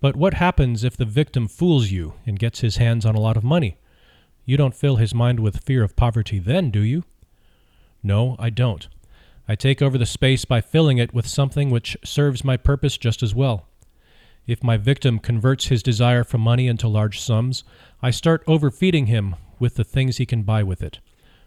but 0.02 0.16
what 0.16 0.34
happens 0.34 0.84
if 0.84 0.98
the 0.98 1.06
victim 1.06 1.48
fools 1.48 1.92
you 1.92 2.16
and 2.26 2.40
gets 2.40 2.62
his 2.62 2.78
hands 2.78 3.06
on 3.06 3.14
a 3.14 3.22
lot 3.22 3.38
of 3.38 3.44
money? 3.44 3.78
You 4.44 4.58
don't 4.58 4.74
fill 4.74 4.96
his 4.96 5.14
mind 5.14 5.40
with 5.40 5.64
fear 5.64 5.84
of 5.84 5.96
poverty 5.96 6.40
then, 6.40 6.72
do 6.72 6.82
you? 6.82 7.04
No, 8.02 8.38
I 8.40 8.50
don't. 8.50 8.88
I 9.48 9.54
take 9.54 9.84
over 9.84 10.00
the 10.00 10.08
space 10.08 10.46
by 10.46 10.62
filling 10.62 10.98
it 10.98 11.14
with 11.14 11.28
something 11.28 11.70
which 11.70 11.96
serves 12.04 12.44
my 12.44 12.58
purpose 12.58 12.98
just 12.98 13.22
as 13.22 13.36
well. 13.36 13.68
If 14.48 14.64
my 14.64 14.78
victim 14.78 15.20
converts 15.20 15.68
his 15.68 15.82
desire 15.82 16.24
for 16.24 16.38
money 16.38 16.68
into 16.68 16.88
large 16.88 17.20
sums, 17.20 17.64
I 18.02 18.12
start 18.12 18.44
overfeeding 18.48 19.08
him 19.08 19.36
with 19.60 19.76
the 19.76 19.84
things 19.84 20.18
he 20.18 20.26
can 20.26 20.44
buy 20.44 20.62
with 20.62 20.84
it. 20.84 21.00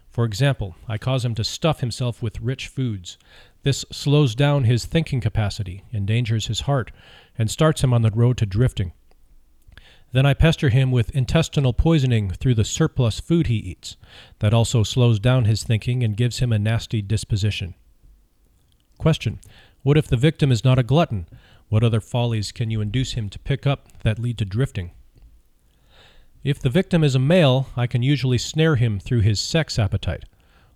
For 0.09 0.25
example, 0.25 0.75
I 0.87 0.97
cause 0.97 1.23
him 1.23 1.35
to 1.35 1.43
stuff 1.43 1.79
himself 1.79 2.21
with 2.21 2.41
rich 2.41 2.67
foods. 2.67 3.17
This 3.63 3.85
slows 3.91 4.35
down 4.35 4.63
his 4.63 4.85
thinking 4.85 5.21
capacity, 5.21 5.83
endangers 5.93 6.47
his 6.47 6.61
heart, 6.61 6.91
and 7.37 7.49
starts 7.49 7.83
him 7.83 7.93
on 7.93 8.01
the 8.01 8.11
road 8.11 8.37
to 8.37 8.45
drifting. 8.45 8.91
Then 10.11 10.25
I 10.25 10.33
pester 10.33 10.69
him 10.69 10.91
with 10.91 11.15
intestinal 11.15 11.71
poisoning 11.71 12.31
through 12.31 12.55
the 12.55 12.65
surplus 12.65 13.19
food 13.19 13.47
he 13.47 13.57
eats. 13.57 13.95
That 14.39 14.53
also 14.53 14.83
slows 14.83 15.19
down 15.19 15.45
his 15.45 15.63
thinking 15.63 16.03
and 16.03 16.17
gives 16.17 16.39
him 16.39 16.51
a 16.51 16.59
nasty 16.59 17.01
disposition. 17.01 17.75
Question 18.97 19.39
What 19.83 19.97
if 19.97 20.07
the 20.07 20.17
victim 20.17 20.51
is 20.51 20.65
not 20.65 20.79
a 20.79 20.83
glutton? 20.83 21.27
What 21.69 21.83
other 21.83 22.01
follies 22.01 22.51
can 22.51 22.71
you 22.71 22.81
induce 22.81 23.13
him 23.13 23.29
to 23.29 23.39
pick 23.39 23.65
up 23.65 24.01
that 24.01 24.19
lead 24.19 24.37
to 24.39 24.45
drifting? 24.45 24.91
If 26.43 26.59
the 26.59 26.69
victim 26.69 27.03
is 27.03 27.15
a 27.15 27.19
male, 27.19 27.67
I 27.77 27.85
can 27.85 28.01
usually 28.01 28.37
snare 28.37 28.75
him 28.75 28.99
through 28.99 29.21
his 29.21 29.39
sex 29.39 29.77
appetite. 29.77 30.23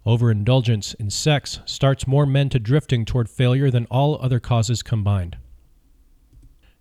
Overindulgence 0.05 0.93
in 0.95 1.09
sex 1.09 1.59
starts 1.65 2.05
more 2.05 2.25
men 2.25 2.49
to 2.49 2.59
drifting 2.59 3.05
toward 3.05 3.29
failure 3.29 3.71
than 3.71 3.85
all 3.85 4.21
other 4.21 4.39
causes 4.39 4.83
combined. 4.83 5.37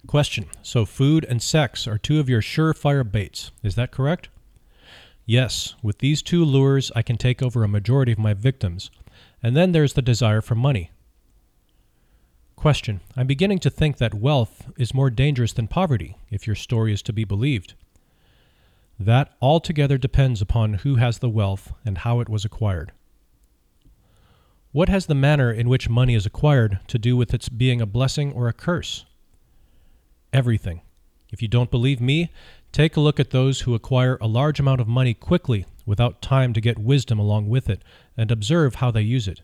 Question. 0.07 0.46
So 0.62 0.85
food 0.85 1.25
and 1.29 1.40
sex 1.40 1.87
are 1.87 1.96
two 1.96 2.18
of 2.18 2.29
your 2.29 2.42
surefire 2.42 3.09
baits. 3.09 3.53
Is 3.62 3.77
that 3.77 3.92
correct? 3.92 4.29
Yes. 5.25 5.77
With 5.83 5.98
these 5.98 6.20
two 6.20 6.44
lures, 6.44 6.90
I 6.96 7.03
can 7.03 7.16
take 7.16 7.40
over 7.40 7.62
a 7.62 7.68
majority 7.68 8.11
of 8.11 8.18
my 8.18 8.35
victims. 8.35 8.90
And 9.42 9.57
then 9.57 9.70
there's 9.70 9.92
the 9.92 10.03
desire 10.03 10.40
for 10.40 10.57
money. 10.57 10.90
Question. 12.62 13.01
I'm 13.16 13.27
beginning 13.27 13.59
to 13.59 13.70
think 13.70 13.98
that 13.98 14.14
wealth 14.14 14.70
is 14.79 14.94
more 14.94 15.11
dangerous 15.11 15.53
than 15.53 15.66
poverty, 15.66 16.16
if 16.31 16.46
your 16.46 16.55
story 16.55 16.92
is 16.92 17.03
to 17.03 17.12
be 17.12 17.25
believed. 17.25 17.75
That 19.01 19.33
altogether 19.42 19.98
depends 19.98 20.40
upon 20.40 20.75
who 20.75 20.94
has 20.94 21.18
the 21.18 21.29
wealth 21.29 21.72
and 21.85 21.98
how 21.98 22.20
it 22.20 22.29
was 22.29 22.44
acquired. 22.44 22.92
What 24.70 24.88
has 24.88 25.07
the 25.07 25.14
manner 25.16 25.51
in 25.51 25.68
which 25.68 25.88
money 25.88 26.14
is 26.14 26.25
acquired 26.25 26.79
to 26.87 27.01
do 27.01 27.16
with 27.16 27.35
its 27.35 27.48
being 27.48 27.81
a 27.81 27.85
blessing 27.85 28.33
or 28.33 28.46
a 28.46 28.53
curse? 28.53 29.07
Everything. 30.33 30.83
If 31.33 31.42
you 31.42 31.48
don't 31.48 31.72
believe 31.72 32.01
me, 32.01 32.31
take 32.70 32.96
a 32.96 33.01
look 33.01 33.18
at 33.18 33.31
those 33.31 33.62
who 33.62 33.75
acquire 33.75 34.18
a 34.20 34.29
large 34.29 34.61
amount 34.61 34.81
of 34.81 34.87
money 34.87 35.14
quickly 35.14 35.66
without 35.85 36.22
time 36.22 36.53
to 36.53 36.61
get 36.61 36.79
wisdom 36.79 37.18
along 37.18 37.48
with 37.48 37.68
it, 37.68 37.83
and 38.16 38.31
observe 38.31 38.77
how 38.77 38.92
they 38.92 39.03
use 39.03 39.27
it. 39.27 39.40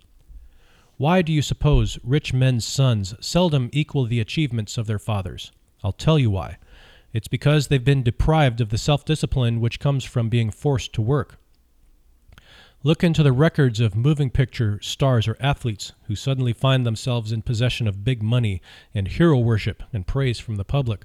Why 0.99 1.23
do 1.23 1.33
you 1.33 1.43
suppose 1.43 1.97
rich 2.03 2.35
men's 2.35 2.67
sons 2.67 3.15
seldom 3.21 3.71
equal 3.73 4.05
the 4.05 4.19
achievements 4.19 4.77
of 4.77 4.89
their 4.89 4.99
fathers? 4.99 5.53
I'll 5.85 5.93
tell 5.93 6.19
you 6.19 6.29
why. 6.29 6.59
It's 7.13 7.29
because 7.29 7.69
they've 7.69 7.85
been 7.85 8.03
deprived 8.03 8.61
of 8.61 8.71
the 8.71 8.79
self 8.79 9.05
discipline 9.05 9.61
which 9.61 9.79
comes 9.79 10.03
from 10.05 10.29
being 10.29 10.51
forced 10.51 10.93
to 10.95 11.01
work. 11.01 11.39
Look 12.83 13.05
into 13.05 13.23
the 13.23 13.31
records 13.31 13.79
of 13.79 13.95
moving 13.95 14.29
picture 14.29 14.81
stars 14.83 15.29
or 15.29 15.37
athletes 15.39 15.93
who 16.09 16.17
suddenly 16.17 16.53
find 16.53 16.85
themselves 16.85 17.31
in 17.31 17.43
possession 17.43 17.87
of 17.87 18.03
big 18.03 18.21
money 18.21 18.61
and 18.93 19.07
hero 19.07 19.39
worship 19.39 19.85
and 19.93 20.05
praise 20.05 20.41
from 20.41 20.57
the 20.57 20.65
public. 20.65 21.05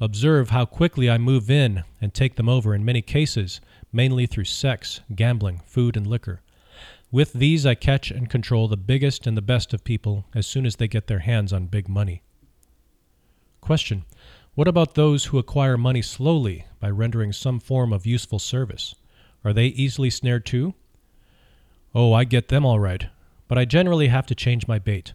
Observe 0.00 0.50
how 0.50 0.64
quickly 0.64 1.08
I 1.08 1.18
move 1.18 1.48
in 1.48 1.84
and 2.00 2.12
take 2.12 2.34
them 2.34 2.48
over 2.48 2.74
in 2.74 2.84
many 2.84 3.00
cases, 3.00 3.60
mainly 3.92 4.26
through 4.26 4.46
sex, 4.46 5.02
gambling, 5.14 5.60
food, 5.66 5.96
and 5.96 6.04
liquor. 6.08 6.42
With 7.12 7.32
these, 7.32 7.66
I 7.66 7.74
catch 7.74 8.12
and 8.12 8.30
control 8.30 8.68
the 8.68 8.76
biggest 8.76 9.26
and 9.26 9.36
the 9.36 9.42
best 9.42 9.74
of 9.74 9.82
people 9.82 10.26
as 10.32 10.46
soon 10.46 10.64
as 10.64 10.76
they 10.76 10.86
get 10.86 11.08
their 11.08 11.18
hands 11.18 11.52
on 11.52 11.66
big 11.66 11.88
money. 11.88 12.22
Question 13.60 14.04
What 14.54 14.68
about 14.68 14.94
those 14.94 15.26
who 15.26 15.38
acquire 15.38 15.76
money 15.76 16.02
slowly 16.02 16.66
by 16.78 16.88
rendering 16.88 17.32
some 17.32 17.58
form 17.58 17.92
of 17.92 18.06
useful 18.06 18.38
service? 18.38 18.94
Are 19.44 19.52
they 19.52 19.66
easily 19.66 20.08
snared 20.08 20.46
too? 20.46 20.74
Oh, 21.94 22.12
I 22.12 22.22
get 22.22 22.46
them 22.46 22.64
all 22.64 22.78
right, 22.78 23.06
but 23.48 23.58
I 23.58 23.64
generally 23.64 24.06
have 24.06 24.26
to 24.26 24.34
change 24.36 24.68
my 24.68 24.78
bait. 24.78 25.12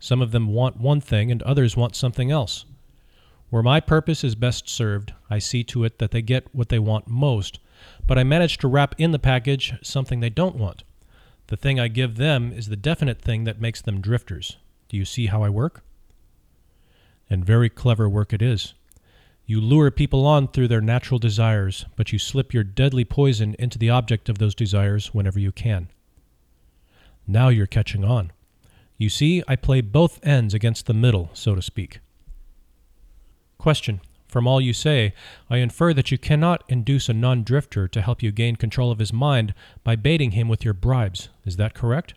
Some 0.00 0.20
of 0.20 0.32
them 0.32 0.48
want 0.48 0.78
one 0.80 1.00
thing 1.00 1.30
and 1.30 1.40
others 1.44 1.76
want 1.76 1.94
something 1.94 2.32
else. 2.32 2.64
Where 3.50 3.62
my 3.62 3.78
purpose 3.78 4.24
is 4.24 4.34
best 4.34 4.68
served, 4.68 5.12
I 5.30 5.38
see 5.38 5.62
to 5.64 5.84
it 5.84 5.98
that 6.00 6.10
they 6.10 6.20
get 6.20 6.52
what 6.52 6.68
they 6.68 6.80
want 6.80 7.06
most, 7.06 7.60
but 8.08 8.18
I 8.18 8.24
manage 8.24 8.58
to 8.58 8.68
wrap 8.68 8.96
in 8.98 9.12
the 9.12 9.18
package 9.20 9.74
something 9.82 10.18
they 10.18 10.30
don't 10.30 10.56
want. 10.56 10.82
The 11.48 11.56
thing 11.56 11.80
I 11.80 11.88
give 11.88 12.16
them 12.16 12.52
is 12.52 12.68
the 12.68 12.76
definite 12.76 13.20
thing 13.20 13.44
that 13.44 13.60
makes 13.60 13.80
them 13.80 14.00
drifters. 14.00 14.58
Do 14.88 14.96
you 14.96 15.04
see 15.04 15.26
how 15.26 15.42
I 15.42 15.48
work? 15.48 15.82
And 17.28 17.44
very 17.44 17.68
clever 17.68 18.08
work 18.08 18.32
it 18.32 18.42
is. 18.42 18.74
You 19.46 19.62
lure 19.62 19.90
people 19.90 20.26
on 20.26 20.48
through 20.48 20.68
their 20.68 20.82
natural 20.82 21.18
desires, 21.18 21.86
but 21.96 22.12
you 22.12 22.18
slip 22.18 22.52
your 22.52 22.64
deadly 22.64 23.04
poison 23.04 23.56
into 23.58 23.78
the 23.78 23.88
object 23.88 24.28
of 24.28 24.36
those 24.36 24.54
desires 24.54 25.14
whenever 25.14 25.40
you 25.40 25.50
can. 25.50 25.88
Now 27.26 27.48
you're 27.48 27.66
catching 27.66 28.04
on. 28.04 28.30
You 28.98 29.08
see, 29.08 29.42
I 29.48 29.56
play 29.56 29.80
both 29.80 30.20
ends 30.22 30.52
against 30.52 30.84
the 30.84 30.92
middle, 30.92 31.30
so 31.32 31.54
to 31.54 31.62
speak. 31.62 32.00
Question. 33.56 34.02
From 34.28 34.46
all 34.46 34.60
you 34.60 34.72
say, 34.72 35.14
I 35.48 35.56
infer 35.56 35.92
that 35.94 36.10
you 36.10 36.18
cannot 36.18 36.62
induce 36.68 37.08
a 37.08 37.14
non 37.14 37.42
drifter 37.42 37.88
to 37.88 38.02
help 38.02 38.22
you 38.22 38.30
gain 38.30 38.56
control 38.56 38.90
of 38.90 38.98
his 38.98 39.12
mind 39.12 39.54
by 39.82 39.96
baiting 39.96 40.32
him 40.32 40.48
with 40.48 40.64
your 40.64 40.74
bribes. 40.74 41.30
Is 41.44 41.56
that 41.56 41.74
correct? 41.74 42.14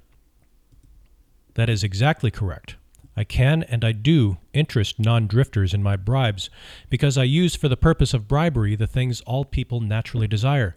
That 1.55 1.69
is 1.69 1.83
exactly 1.83 2.31
correct. 2.31 2.75
I 3.15 3.23
can 3.23 3.63
and 3.63 3.83
I 3.83 3.91
do 3.93 4.37
interest 4.53 4.99
non 4.99 5.27
drifters 5.27 5.73
in 5.73 5.81
my 5.81 5.95
bribes 5.95 6.49
because 6.89 7.17
I 7.17 7.23
use 7.23 7.55
for 7.55 7.67
the 7.67 7.77
purpose 7.77 8.13
of 8.13 8.27
bribery 8.27 8.75
the 8.75 8.87
things 8.87 9.21
all 9.21 9.45
people 9.45 9.79
naturally 9.81 10.27
desire 10.27 10.75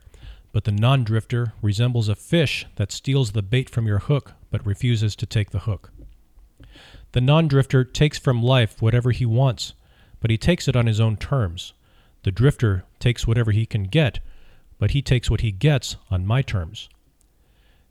but 0.55 0.63
the 0.63 0.73
non 0.73 1.03
drifter 1.03 1.53
resembles 1.61 2.09
a 2.09 2.15
fish 2.15 2.65
that 2.77 2.93
steals 2.93 3.33
the 3.33 3.43
bait 3.43 3.69
from 3.69 3.89
your 3.89 3.99
hook 3.99 4.35
but 4.53 4.65
refuses 4.65 5.17
to 5.17 5.27
take 5.27 5.51
the 5.51 5.59
hook. 5.61 5.91
The 7.11 7.21
non 7.21 7.49
drifter 7.49 7.83
takes 7.83 8.19
from 8.19 8.41
life 8.41 8.81
whatever 8.81 9.11
he 9.11 9.27
wants, 9.27 9.75
but 10.25 10.31
he 10.31 10.39
takes 10.39 10.69
it 10.69 10.75
on 10.75 10.87
his 10.87 11.01
own 11.01 11.19
terms. 11.19 11.75
The 12.23 12.33
drifter 12.33 12.85
takes 12.99 13.27
whatever 13.27 13.51
he 13.51 13.67
can 13.67 13.83
get, 13.83 14.21
but 14.79 14.93
he 14.93 15.03
takes 15.03 15.31
what 15.31 15.43
he 15.43 15.53
gets 15.53 15.97
on 16.11 16.25
my 16.25 16.41
terms. 16.41 16.89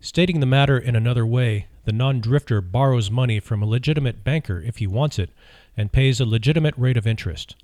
Stating 0.01 0.39
the 0.39 0.47
matter 0.47 0.75
in 0.75 0.95
another 0.95 1.27
way, 1.27 1.67
the 1.85 1.91
non 1.91 2.21
drifter 2.21 2.59
borrows 2.59 3.11
money 3.11 3.39
from 3.39 3.61
a 3.61 3.67
legitimate 3.67 4.23
banker 4.23 4.59
if 4.59 4.77
he 4.77 4.87
wants 4.87 5.19
it 5.19 5.29
and 5.77 5.91
pays 5.91 6.19
a 6.19 6.25
legitimate 6.25 6.73
rate 6.75 6.97
of 6.97 7.05
interest. 7.05 7.55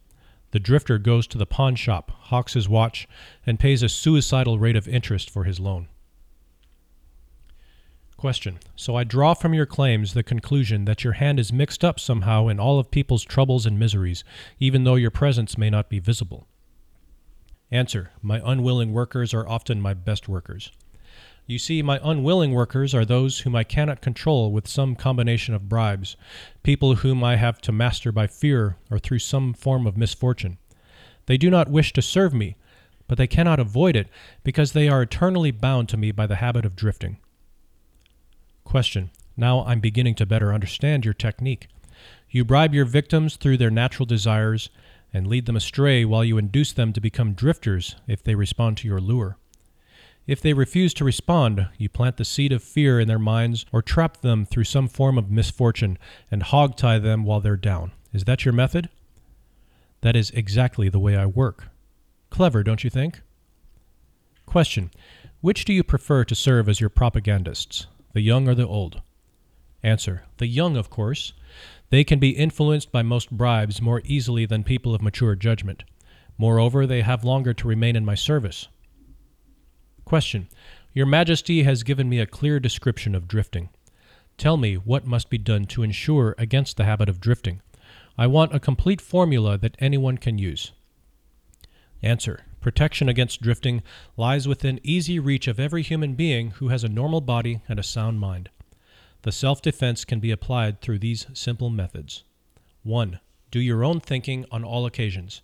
The 0.52 0.60
drifter 0.60 1.00
goes 1.00 1.26
to 1.30 1.40
the 1.40 1.48
pawn 1.48 1.74
shop, 1.74 2.12
hawks 2.12 2.54
his 2.54 2.70
watch, 2.70 3.08
and 3.48 3.60
pays 3.60 3.82
a 3.82 3.90
suicidal 3.90 4.60
rate 4.60 4.76
of 4.76 4.88
interest 4.88 5.32
for 5.32 5.46
his 5.46 5.60
loan. 5.60 5.88
Question. 8.20 8.60
So 8.76 8.98
I 8.98 9.06
draw 9.06 9.34
from 9.34 9.54
your 9.54 9.66
claims 9.66 10.14
the 10.14 10.24
conclusion 10.24 10.84
that 10.84 11.06
your 11.06 11.14
hand 11.14 11.40
is 11.40 11.54
mixed 11.54 11.86
up 11.86 12.02
somehow 12.02 12.50
in 12.50 12.60
all 12.60 12.78
of 12.78 12.92
people's 12.92 13.24
troubles 13.24 13.66
and 13.66 13.80
miseries, 13.80 14.26
even 14.60 14.84
though 14.84 14.96
your 14.96 15.10
presence 15.10 15.58
may 15.58 15.70
not 15.70 15.88
be 15.88 16.00
visible. 16.00 16.46
Answer. 17.72 18.12
My 18.22 18.42
unwilling 18.44 18.92
workers 18.92 19.34
are 19.34 19.48
often 19.48 19.80
my 19.80 19.94
best 19.94 20.28
workers. 20.28 20.70
You 21.48 21.58
see, 21.58 21.82
my 21.82 21.98
unwilling 22.04 22.52
workers 22.52 22.94
are 22.94 23.06
those 23.06 23.40
whom 23.40 23.56
I 23.56 23.64
cannot 23.64 24.02
control 24.02 24.52
with 24.52 24.68
some 24.68 24.98
combination 24.98 25.54
of 25.54 25.70
bribes, 25.70 26.18
people 26.62 26.96
whom 26.96 27.24
I 27.24 27.38
have 27.38 27.62
to 27.62 27.72
master 27.72 28.12
by 28.12 28.28
fear 28.28 28.76
or 28.92 29.00
through 29.00 29.20
some 29.20 29.54
form 29.54 29.88
of 29.88 29.96
misfortune. 29.96 30.58
They 31.28 31.38
do 31.38 31.50
not 31.50 31.70
wish 31.70 31.94
to 31.94 32.02
serve 32.02 32.34
me, 32.34 32.58
but 33.08 33.18
they 33.18 33.28
cannot 33.28 33.62
avoid 33.62 33.96
it 33.96 34.10
because 34.44 34.74
they 34.74 34.90
are 34.90 35.04
eternally 35.04 35.52
bound 35.52 35.88
to 35.88 35.96
me 35.96 36.12
by 36.12 36.28
the 36.28 36.36
habit 36.36 36.66
of 36.66 36.76
drifting. 36.76 37.20
Question. 38.70 39.10
Now 39.36 39.66
I'm 39.66 39.80
beginning 39.80 40.14
to 40.16 40.28
better 40.28 40.54
understand 40.54 41.04
your 41.04 41.16
technique. 41.16 41.70
You 42.30 42.46
bribe 42.46 42.72
your 42.72 42.86
victims 42.86 43.36
through 43.36 43.58
their 43.58 43.72
natural 43.72 44.06
desires 44.06 44.70
and 45.12 45.26
lead 45.26 45.48
them 45.48 45.56
astray 45.56 46.06
while 46.06 46.24
you 46.24 46.38
induce 46.38 46.72
them 46.72 46.94
to 46.94 47.02
become 47.02 47.34
drifters 47.34 47.96
if 48.06 48.22
they 48.22 48.36
respond 48.36 48.78
to 48.78 48.88
your 48.88 49.02
lure. 49.02 49.38
If 50.28 50.40
they 50.40 50.54
refuse 50.54 50.94
to 50.94 51.04
respond, 51.04 51.68
you 51.80 51.90
plant 51.90 52.18
the 52.18 52.26
seed 52.26 52.52
of 52.52 52.62
fear 52.62 53.00
in 53.00 53.08
their 53.08 53.18
minds 53.18 53.66
or 53.72 53.82
trap 53.82 54.18
them 54.18 54.46
through 54.46 54.66
some 54.66 54.88
form 54.88 55.18
of 55.18 55.32
misfortune 55.32 55.98
and 56.30 56.44
hog 56.44 56.78
tie 56.78 57.00
them 57.00 57.24
while 57.24 57.40
they're 57.40 57.58
down. 57.58 57.92
Is 58.14 58.26
that 58.26 58.46
your 58.46 58.54
method? 58.54 58.88
That 60.02 60.16
is 60.16 60.30
exactly 60.30 60.90
the 60.90 61.00
way 61.00 61.18
I 61.18 61.26
work. 61.26 61.70
Clever, 62.30 62.62
don't 62.62 62.84
you 62.84 62.92
think? 62.92 63.22
Question. 64.46 64.92
Which 65.42 65.66
do 65.66 65.74
you 65.74 65.84
prefer 65.84 66.24
to 66.24 66.36
serve 66.36 66.70
as 66.70 66.80
your 66.80 66.92
propagandists, 66.92 67.88
the 68.14 68.22
young 68.22 68.48
or 68.48 68.56
the 68.56 68.68
old? 68.68 69.02
Answer. 69.84 70.24
The 70.38 70.48
young, 70.48 70.76
of 70.76 70.90
course. 70.90 71.34
They 71.90 72.04
can 72.04 72.20
be 72.20 72.32
influenced 72.32 72.92
by 72.92 73.02
most 73.02 73.32
bribes 73.32 73.82
more 73.82 74.02
easily 74.06 74.46
than 74.46 74.64
people 74.64 74.94
of 74.94 75.02
mature 75.02 75.36
judgment. 75.36 75.84
Moreover, 76.38 76.86
they 76.86 77.02
have 77.02 77.24
longer 77.24 77.54
to 77.54 77.68
remain 77.68 77.96
in 77.96 78.06
my 78.06 78.16
service. 78.16 78.68
Question. 80.06 80.48
Your 80.94 81.06
Majesty 81.06 81.64
has 81.64 81.84
given 81.84 82.10
me 82.10 82.20
a 82.20 82.26
clear 82.26 82.60
description 82.60 83.14
of 83.14 83.28
drifting. 83.28 83.70
Tell 84.38 84.58
me 84.58 84.76
what 84.76 85.06
must 85.06 85.30
be 85.30 85.38
done 85.38 85.66
to 85.68 85.84
ensure 85.84 86.34
against 86.38 86.78
the 86.78 86.86
habit 86.86 87.10
of 87.10 87.20
drifting. 87.20 87.62
I 88.18 88.28
want 88.28 88.56
a 88.56 88.60
complete 88.60 89.02
formula 89.02 89.58
that 89.58 89.78
anyone 89.80 90.18
can 90.18 90.38
use. 90.38 90.72
Answer. 92.02 92.46
Protection 92.62 93.08
against 93.08 93.42
drifting 93.42 93.82
lies 94.18 94.48
within 94.48 94.80
easy 94.84 95.20
reach 95.20 95.48
of 95.48 95.60
every 95.60 95.82
human 95.82 96.16
being 96.16 96.52
who 96.52 96.68
has 96.70 96.84
a 96.84 96.90
normal 96.90 97.22
body 97.22 97.62
and 97.70 97.80
a 97.80 97.84
sound 97.84 98.20
mind. 98.20 98.50
The 99.22 99.32
self 99.32 99.62
defense 99.62 100.06
can 100.06 100.20
be 100.20 100.32
applied 100.32 100.82
through 100.82 101.00
these 101.00 101.28
simple 101.34 101.70
methods. 101.70 102.24
1. 102.84 103.20
Do 103.52 103.60
your 103.60 103.84
own 103.84 104.00
thinking 104.00 104.46
on 104.52 104.64
all 104.64 104.86
occasions. 104.86 105.42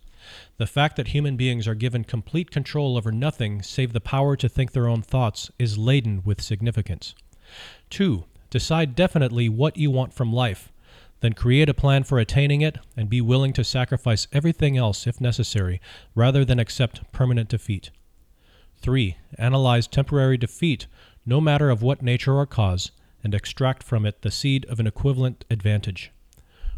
The 0.56 0.66
fact 0.66 0.96
that 0.96 1.08
human 1.08 1.36
beings 1.36 1.68
are 1.68 1.74
given 1.74 2.04
complete 2.04 2.50
control 2.50 2.96
over 2.96 3.12
nothing 3.12 3.62
save 3.62 3.92
the 3.92 4.00
power 4.00 4.36
to 4.36 4.48
think 4.48 4.72
their 4.72 4.88
own 4.88 5.02
thoughts 5.02 5.50
is 5.58 5.78
laden 5.78 6.22
with 6.24 6.42
significance. 6.42 7.14
2. 7.90 8.24
Decide 8.50 8.94
definitely 8.94 9.48
what 9.48 9.76
you 9.76 9.90
want 9.90 10.12
from 10.12 10.32
life. 10.32 10.72
Then 11.20 11.32
create 11.32 11.68
a 11.68 11.74
plan 11.74 12.04
for 12.04 12.18
attaining 12.18 12.60
it 12.60 12.78
and 12.96 13.08
be 13.08 13.20
willing 13.20 13.52
to 13.54 13.64
sacrifice 13.64 14.28
everything 14.32 14.76
else 14.76 15.06
if 15.06 15.20
necessary 15.20 15.80
rather 16.14 16.44
than 16.44 16.58
accept 16.58 17.10
permanent 17.12 17.48
defeat. 17.48 17.90
3. 18.82 19.16
Analyze 19.38 19.86
temporary 19.86 20.36
defeat, 20.36 20.86
no 21.24 21.40
matter 21.40 21.70
of 21.70 21.82
what 21.82 22.02
nature 22.02 22.34
or 22.34 22.46
cause, 22.46 22.90
and 23.24 23.34
extract 23.34 23.82
from 23.82 24.04
it 24.04 24.22
the 24.22 24.30
seed 24.30 24.64
of 24.66 24.78
an 24.78 24.86
equivalent 24.86 25.44
advantage. 25.50 26.12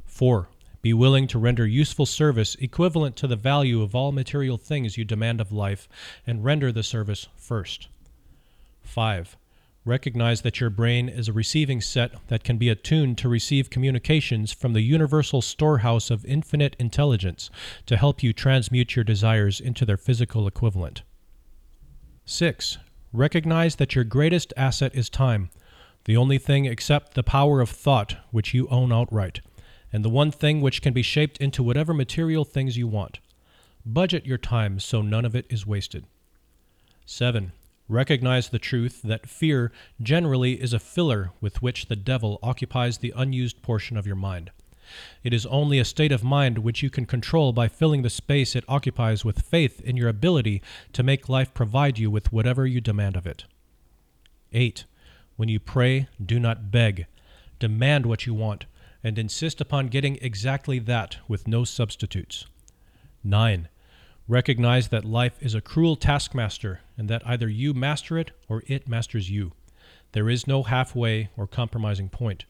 4. 0.06 0.48
Be 0.80 0.94
willing 0.94 1.26
to 1.26 1.38
render 1.38 1.66
useful 1.66 2.06
service 2.06 2.54
equivalent 2.60 3.16
to 3.16 3.26
the 3.26 3.36
value 3.36 3.82
of 3.82 3.94
all 3.94 4.12
material 4.12 4.56
things 4.56 4.96
you 4.96 5.04
demand 5.04 5.40
of 5.40 5.52
life, 5.52 5.88
and 6.26 6.44
render 6.44 6.70
the 6.70 6.84
service 6.84 7.26
first. 7.36 7.88
5. 8.82 9.36
Recognize 9.88 10.42
that 10.42 10.60
your 10.60 10.68
brain 10.68 11.08
is 11.08 11.28
a 11.28 11.32
receiving 11.32 11.80
set 11.80 12.12
that 12.28 12.44
can 12.44 12.58
be 12.58 12.68
attuned 12.68 13.16
to 13.18 13.28
receive 13.28 13.70
communications 13.70 14.52
from 14.52 14.74
the 14.74 14.82
universal 14.82 15.40
storehouse 15.40 16.10
of 16.10 16.26
infinite 16.26 16.76
intelligence 16.78 17.48
to 17.86 17.96
help 17.96 18.22
you 18.22 18.34
transmute 18.34 18.94
your 18.94 19.04
desires 19.04 19.60
into 19.60 19.86
their 19.86 19.96
physical 19.96 20.46
equivalent. 20.46 21.04
6. 22.26 22.76
Recognize 23.14 23.76
that 23.76 23.94
your 23.94 24.04
greatest 24.04 24.52
asset 24.58 24.94
is 24.94 25.08
time, 25.08 25.48
the 26.04 26.18
only 26.18 26.36
thing 26.36 26.66
except 26.66 27.14
the 27.14 27.22
power 27.22 27.62
of 27.62 27.70
thought 27.70 28.16
which 28.30 28.52
you 28.52 28.68
own 28.68 28.92
outright 28.92 29.40
and 29.90 30.04
the 30.04 30.10
one 30.10 30.30
thing 30.30 30.60
which 30.60 30.82
can 30.82 30.92
be 30.92 31.00
shaped 31.00 31.38
into 31.38 31.62
whatever 31.62 31.94
material 31.94 32.44
things 32.44 32.76
you 32.76 32.86
want. 32.86 33.20
Budget 33.86 34.26
your 34.26 34.36
time 34.36 34.80
so 34.80 35.00
none 35.00 35.24
of 35.24 35.34
it 35.34 35.46
is 35.48 35.66
wasted. 35.66 36.04
7. 37.06 37.52
Recognize 37.88 38.50
the 38.50 38.58
truth 38.58 39.00
that 39.02 39.26
fear 39.26 39.72
generally 40.02 40.60
is 40.60 40.72
a 40.72 40.78
filler 40.78 41.30
with 41.40 41.62
which 41.62 41.86
the 41.86 41.96
devil 41.96 42.38
occupies 42.42 42.98
the 42.98 43.14
unused 43.16 43.62
portion 43.62 43.96
of 43.96 44.06
your 44.06 44.16
mind. 44.16 44.50
It 45.22 45.32
is 45.32 45.46
only 45.46 45.78
a 45.78 45.84
state 45.84 46.12
of 46.12 46.24
mind 46.24 46.58
which 46.58 46.82
you 46.82 46.90
can 46.90 47.06
control 47.06 47.52
by 47.52 47.68
filling 47.68 48.02
the 48.02 48.10
space 48.10 48.54
it 48.54 48.64
occupies 48.68 49.24
with 49.24 49.42
faith 49.42 49.80
in 49.80 49.96
your 49.96 50.08
ability 50.08 50.62
to 50.92 51.02
make 51.02 51.28
life 51.28 51.52
provide 51.54 51.98
you 51.98 52.10
with 52.10 52.32
whatever 52.32 52.66
you 52.66 52.80
demand 52.80 53.16
of 53.16 53.26
it. 53.26 53.44
8. 54.52 54.84
When 55.36 55.48
you 55.48 55.60
pray, 55.60 56.08
do 56.24 56.38
not 56.38 56.70
beg. 56.70 57.06
Demand 57.58 58.06
what 58.06 58.26
you 58.26 58.34
want 58.34 58.66
and 59.02 59.18
insist 59.18 59.60
upon 59.60 59.88
getting 59.88 60.18
exactly 60.20 60.78
that 60.78 61.18
with 61.28 61.46
no 61.46 61.64
substitutes. 61.64 62.46
9. 63.22 63.68
Recognize 64.28 64.88
that 64.88 65.06
life 65.06 65.38
is 65.40 65.54
a 65.54 65.62
cruel 65.62 65.96
taskmaster 65.96 66.80
and 66.98 67.08
that 67.08 67.26
either 67.26 67.48
you 67.48 67.72
master 67.72 68.18
it 68.18 68.30
or 68.46 68.62
it 68.66 68.86
masters 68.86 69.30
you. 69.30 69.52
There 70.12 70.28
is 70.28 70.46
no 70.46 70.64
halfway 70.64 71.30
or 71.34 71.46
compromising 71.46 72.10
point. 72.10 72.44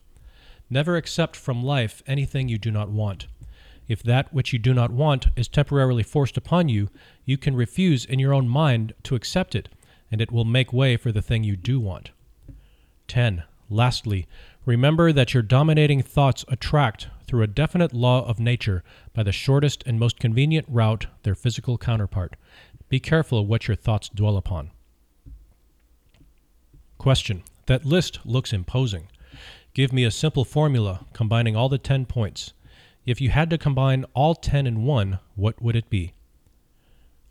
Never 0.68 0.96
accept 0.96 1.36
from 1.36 1.62
life 1.62 2.02
anything 2.04 2.48
you 2.48 2.58
do 2.58 2.72
not 2.72 2.90
want. 2.90 3.28
If 3.86 4.02
that 4.02 4.34
which 4.34 4.52
you 4.52 4.58
do 4.58 4.74
not 4.74 4.90
want 4.90 5.28
is 5.36 5.46
temporarily 5.46 6.02
forced 6.02 6.36
upon 6.36 6.68
you, 6.68 6.90
you 7.24 7.38
can 7.38 7.54
refuse 7.54 8.04
in 8.04 8.18
your 8.18 8.34
own 8.34 8.48
mind 8.48 8.92
to 9.04 9.14
accept 9.14 9.54
it, 9.54 9.68
and 10.10 10.20
it 10.20 10.32
will 10.32 10.44
make 10.44 10.72
way 10.72 10.96
for 10.96 11.12
the 11.12 11.22
thing 11.22 11.44
you 11.44 11.56
do 11.56 11.78
want. 11.78 12.10
10. 13.06 13.44
Lastly, 13.70 14.26
Remember 14.68 15.14
that 15.14 15.32
your 15.32 15.42
dominating 15.42 16.02
thoughts 16.02 16.44
attract, 16.48 17.08
through 17.26 17.40
a 17.42 17.46
definite 17.46 17.94
law 17.94 18.28
of 18.28 18.38
nature, 18.38 18.84
by 19.14 19.22
the 19.22 19.32
shortest 19.32 19.82
and 19.86 19.98
most 19.98 20.20
convenient 20.20 20.66
route, 20.68 21.06
their 21.22 21.34
physical 21.34 21.78
counterpart. 21.78 22.36
Be 22.90 23.00
careful 23.00 23.46
what 23.46 23.66
your 23.66 23.76
thoughts 23.78 24.10
dwell 24.10 24.36
upon. 24.36 24.70
Question. 26.98 27.44
That 27.64 27.86
list 27.86 28.18
looks 28.26 28.52
imposing. 28.52 29.08
Give 29.72 29.90
me 29.90 30.04
a 30.04 30.10
simple 30.10 30.44
formula 30.44 31.06
combining 31.14 31.56
all 31.56 31.70
the 31.70 31.78
10 31.78 32.04
points. 32.04 32.52
If 33.06 33.22
you 33.22 33.30
had 33.30 33.48
to 33.48 33.56
combine 33.56 34.04
all 34.12 34.34
10 34.34 34.66
in 34.66 34.82
one, 34.82 35.18
what 35.34 35.62
would 35.62 35.76
it 35.76 35.88
be? 35.88 36.12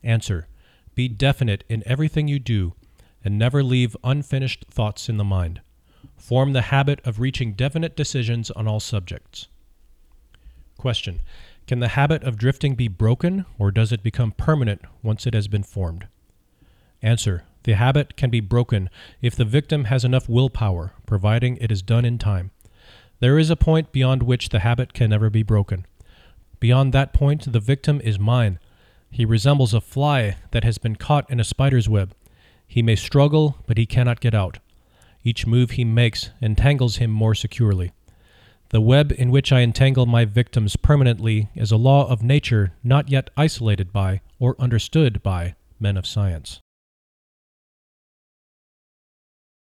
Answer. 0.01 0.47
Be 0.95 1.07
definite 1.07 1.65
in 1.69 1.83
everything 1.85 2.27
you 2.27 2.39
do, 2.39 2.73
and 3.23 3.37
never 3.37 3.61
leave 3.61 3.95
unfinished 4.03 4.65
thoughts 4.71 5.07
in 5.07 5.17
the 5.17 5.23
mind. 5.23 5.61
Form 6.15 6.53
the 6.53 6.63
habit 6.63 6.99
of 7.05 7.19
reaching 7.19 7.53
definite 7.53 7.95
decisions 7.95 8.51
on 8.51 8.67
all 8.67 8.79
subjects. 8.79 9.47
Question. 10.77 11.21
Can 11.67 11.79
the 11.79 11.89
habit 11.89 12.23
of 12.23 12.37
drifting 12.37 12.75
be 12.75 12.87
broken, 12.87 13.45
or 13.59 13.71
does 13.71 13.91
it 13.91 14.01
become 14.01 14.31
permanent 14.31 14.81
once 15.03 15.27
it 15.27 15.33
has 15.33 15.47
been 15.47 15.63
formed? 15.63 16.07
Answer. 17.01 17.43
The 17.63 17.73
habit 17.73 18.15
can 18.15 18.29
be 18.29 18.39
broken 18.39 18.89
if 19.21 19.35
the 19.35 19.43
victim 19.43 19.85
has 19.85 20.05
enough 20.05 20.29
willpower, 20.29 20.93
providing 21.05 21.57
it 21.57 21.71
is 21.71 21.81
done 21.81 22.05
in 22.05 22.17
time. 22.17 22.51
There 23.19 23.37
is 23.37 23.49
a 23.49 23.57
point 23.57 23.91
beyond 23.91 24.23
which 24.23 24.49
the 24.49 24.59
habit 24.59 24.93
can 24.93 25.09
never 25.09 25.29
be 25.29 25.43
broken. 25.43 25.85
Beyond 26.61 26.93
that 26.93 27.13
point, 27.13 27.51
the 27.51 27.59
victim 27.59 27.99
is 28.01 28.17
mine. 28.17 28.59
He 29.11 29.25
resembles 29.25 29.73
a 29.73 29.81
fly 29.81 30.37
that 30.51 30.63
has 30.63 30.77
been 30.77 30.95
caught 30.95 31.29
in 31.29 31.39
a 31.39 31.43
spider's 31.43 31.89
web. 31.89 32.13
He 32.65 32.81
may 32.81 32.95
struggle, 32.95 33.57
but 33.67 33.77
he 33.77 33.85
cannot 33.85 34.21
get 34.21 34.33
out. 34.33 34.59
Each 35.27 35.45
move 35.45 35.71
he 35.71 35.83
makes 35.83 36.29
entangles 36.41 36.97
him 36.97 37.11
more 37.11 37.35
securely. 37.35 37.91
The 38.69 38.79
web 38.79 39.11
in 39.11 39.29
which 39.29 39.51
I 39.51 39.59
entangle 39.59 40.05
my 40.05 40.23
victims 40.23 40.77
permanently 40.77 41.49
is 41.53 41.69
a 41.69 41.75
law 41.75 42.07
of 42.09 42.23
nature 42.23 42.71
not 42.81 43.09
yet 43.09 43.29
isolated 43.35 43.91
by 43.91 44.21
or 44.39 44.55
understood 44.57 45.21
by 45.21 45.55
men 45.81 45.97
of 45.97 46.07
science. 46.07 46.61